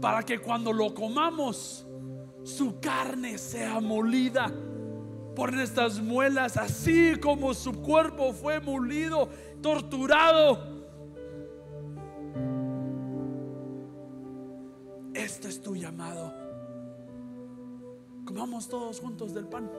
[0.00, 1.86] para que cuando lo comamos,
[2.42, 4.52] su carne sea molida
[5.36, 9.28] por nuestras muelas, así como su cuerpo fue molido,
[9.60, 10.58] torturado.
[15.12, 16.32] Este es tu llamado.
[18.24, 19.70] Comamos todos juntos del pan.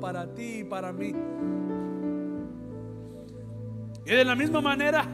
[0.00, 1.12] Para ti y para mí.
[4.04, 5.06] Y de la misma manera,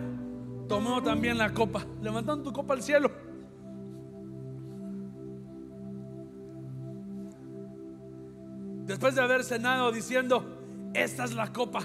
[0.69, 3.11] tomó también la copa, levantando tu copa al cielo.
[8.87, 11.81] Después de haber cenado diciendo, esta es la copa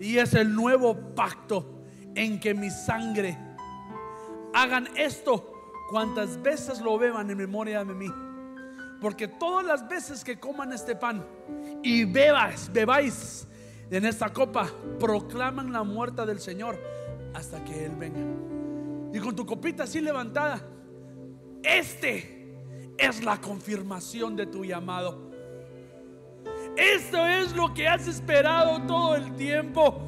[0.00, 1.84] y es el nuevo pacto
[2.14, 3.38] en que mi sangre
[4.54, 5.52] hagan esto
[5.90, 8.08] cuantas veces lo beban en memoria de mí.
[9.02, 11.26] Porque todas las veces que coman este pan
[11.82, 13.48] y bebas, bebáis
[13.90, 16.78] en esta copa, proclaman la muerte del Señor
[17.34, 18.20] hasta que Él venga.
[19.12, 20.62] Y con tu copita así levantada,
[21.64, 22.62] este
[22.96, 25.32] es la confirmación de tu llamado.
[26.76, 30.00] Esto es lo que has esperado todo el tiempo.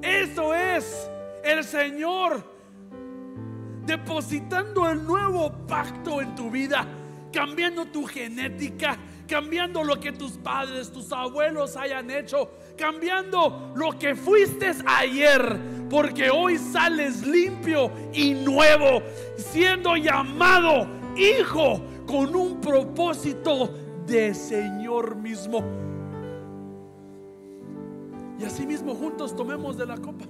[0.00, 1.10] Esto es
[1.42, 2.44] el Señor
[3.84, 6.86] depositando el nuevo pacto en tu vida,
[7.32, 14.14] cambiando tu genética, cambiando lo que tus padres, tus abuelos hayan hecho, cambiando lo que
[14.14, 15.58] fuiste ayer,
[15.88, 19.02] porque hoy sales limpio y nuevo,
[19.36, 23.72] siendo llamado hijo con un propósito
[24.06, 25.64] de Señor mismo.
[28.38, 30.24] Y así mismo juntos tomemos de la copa.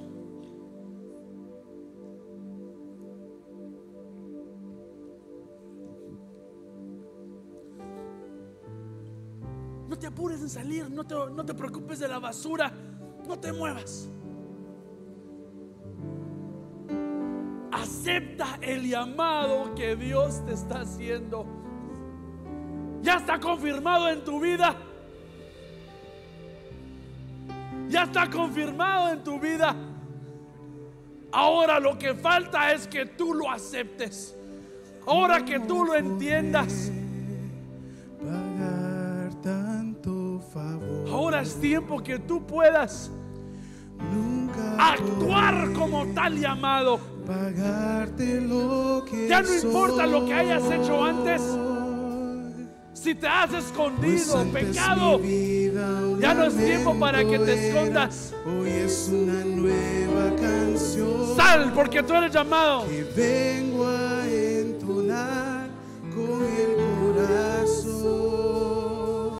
[10.03, 12.73] Te apures en salir, no te, no te preocupes de la basura,
[13.25, 14.09] no te muevas.
[17.71, 21.47] Acepta el llamado que Dios te está haciendo.
[23.01, 24.75] Ya está confirmado en tu vida.
[27.89, 29.77] Ya está confirmado en tu vida.
[31.31, 34.37] Ahora lo que falta es que tú lo aceptes.
[35.07, 36.91] Ahora que tú lo entiendas.
[41.43, 43.11] Es tiempo que tú puedas
[44.79, 46.99] actuar como tal llamado.
[47.27, 51.43] pagarte lo que Ya no importa lo que hayas hecho antes.
[52.95, 55.21] Si te has Pues escondido, antes pecado,
[56.21, 58.33] ya no es tiempo para que te escondas.
[58.47, 62.87] Hoy es una nueva canción Sal porque tú eres llamado.
[62.87, 65.67] que vengo a entonar
[66.15, 66.77] con el
[67.17, 68.52] corazón.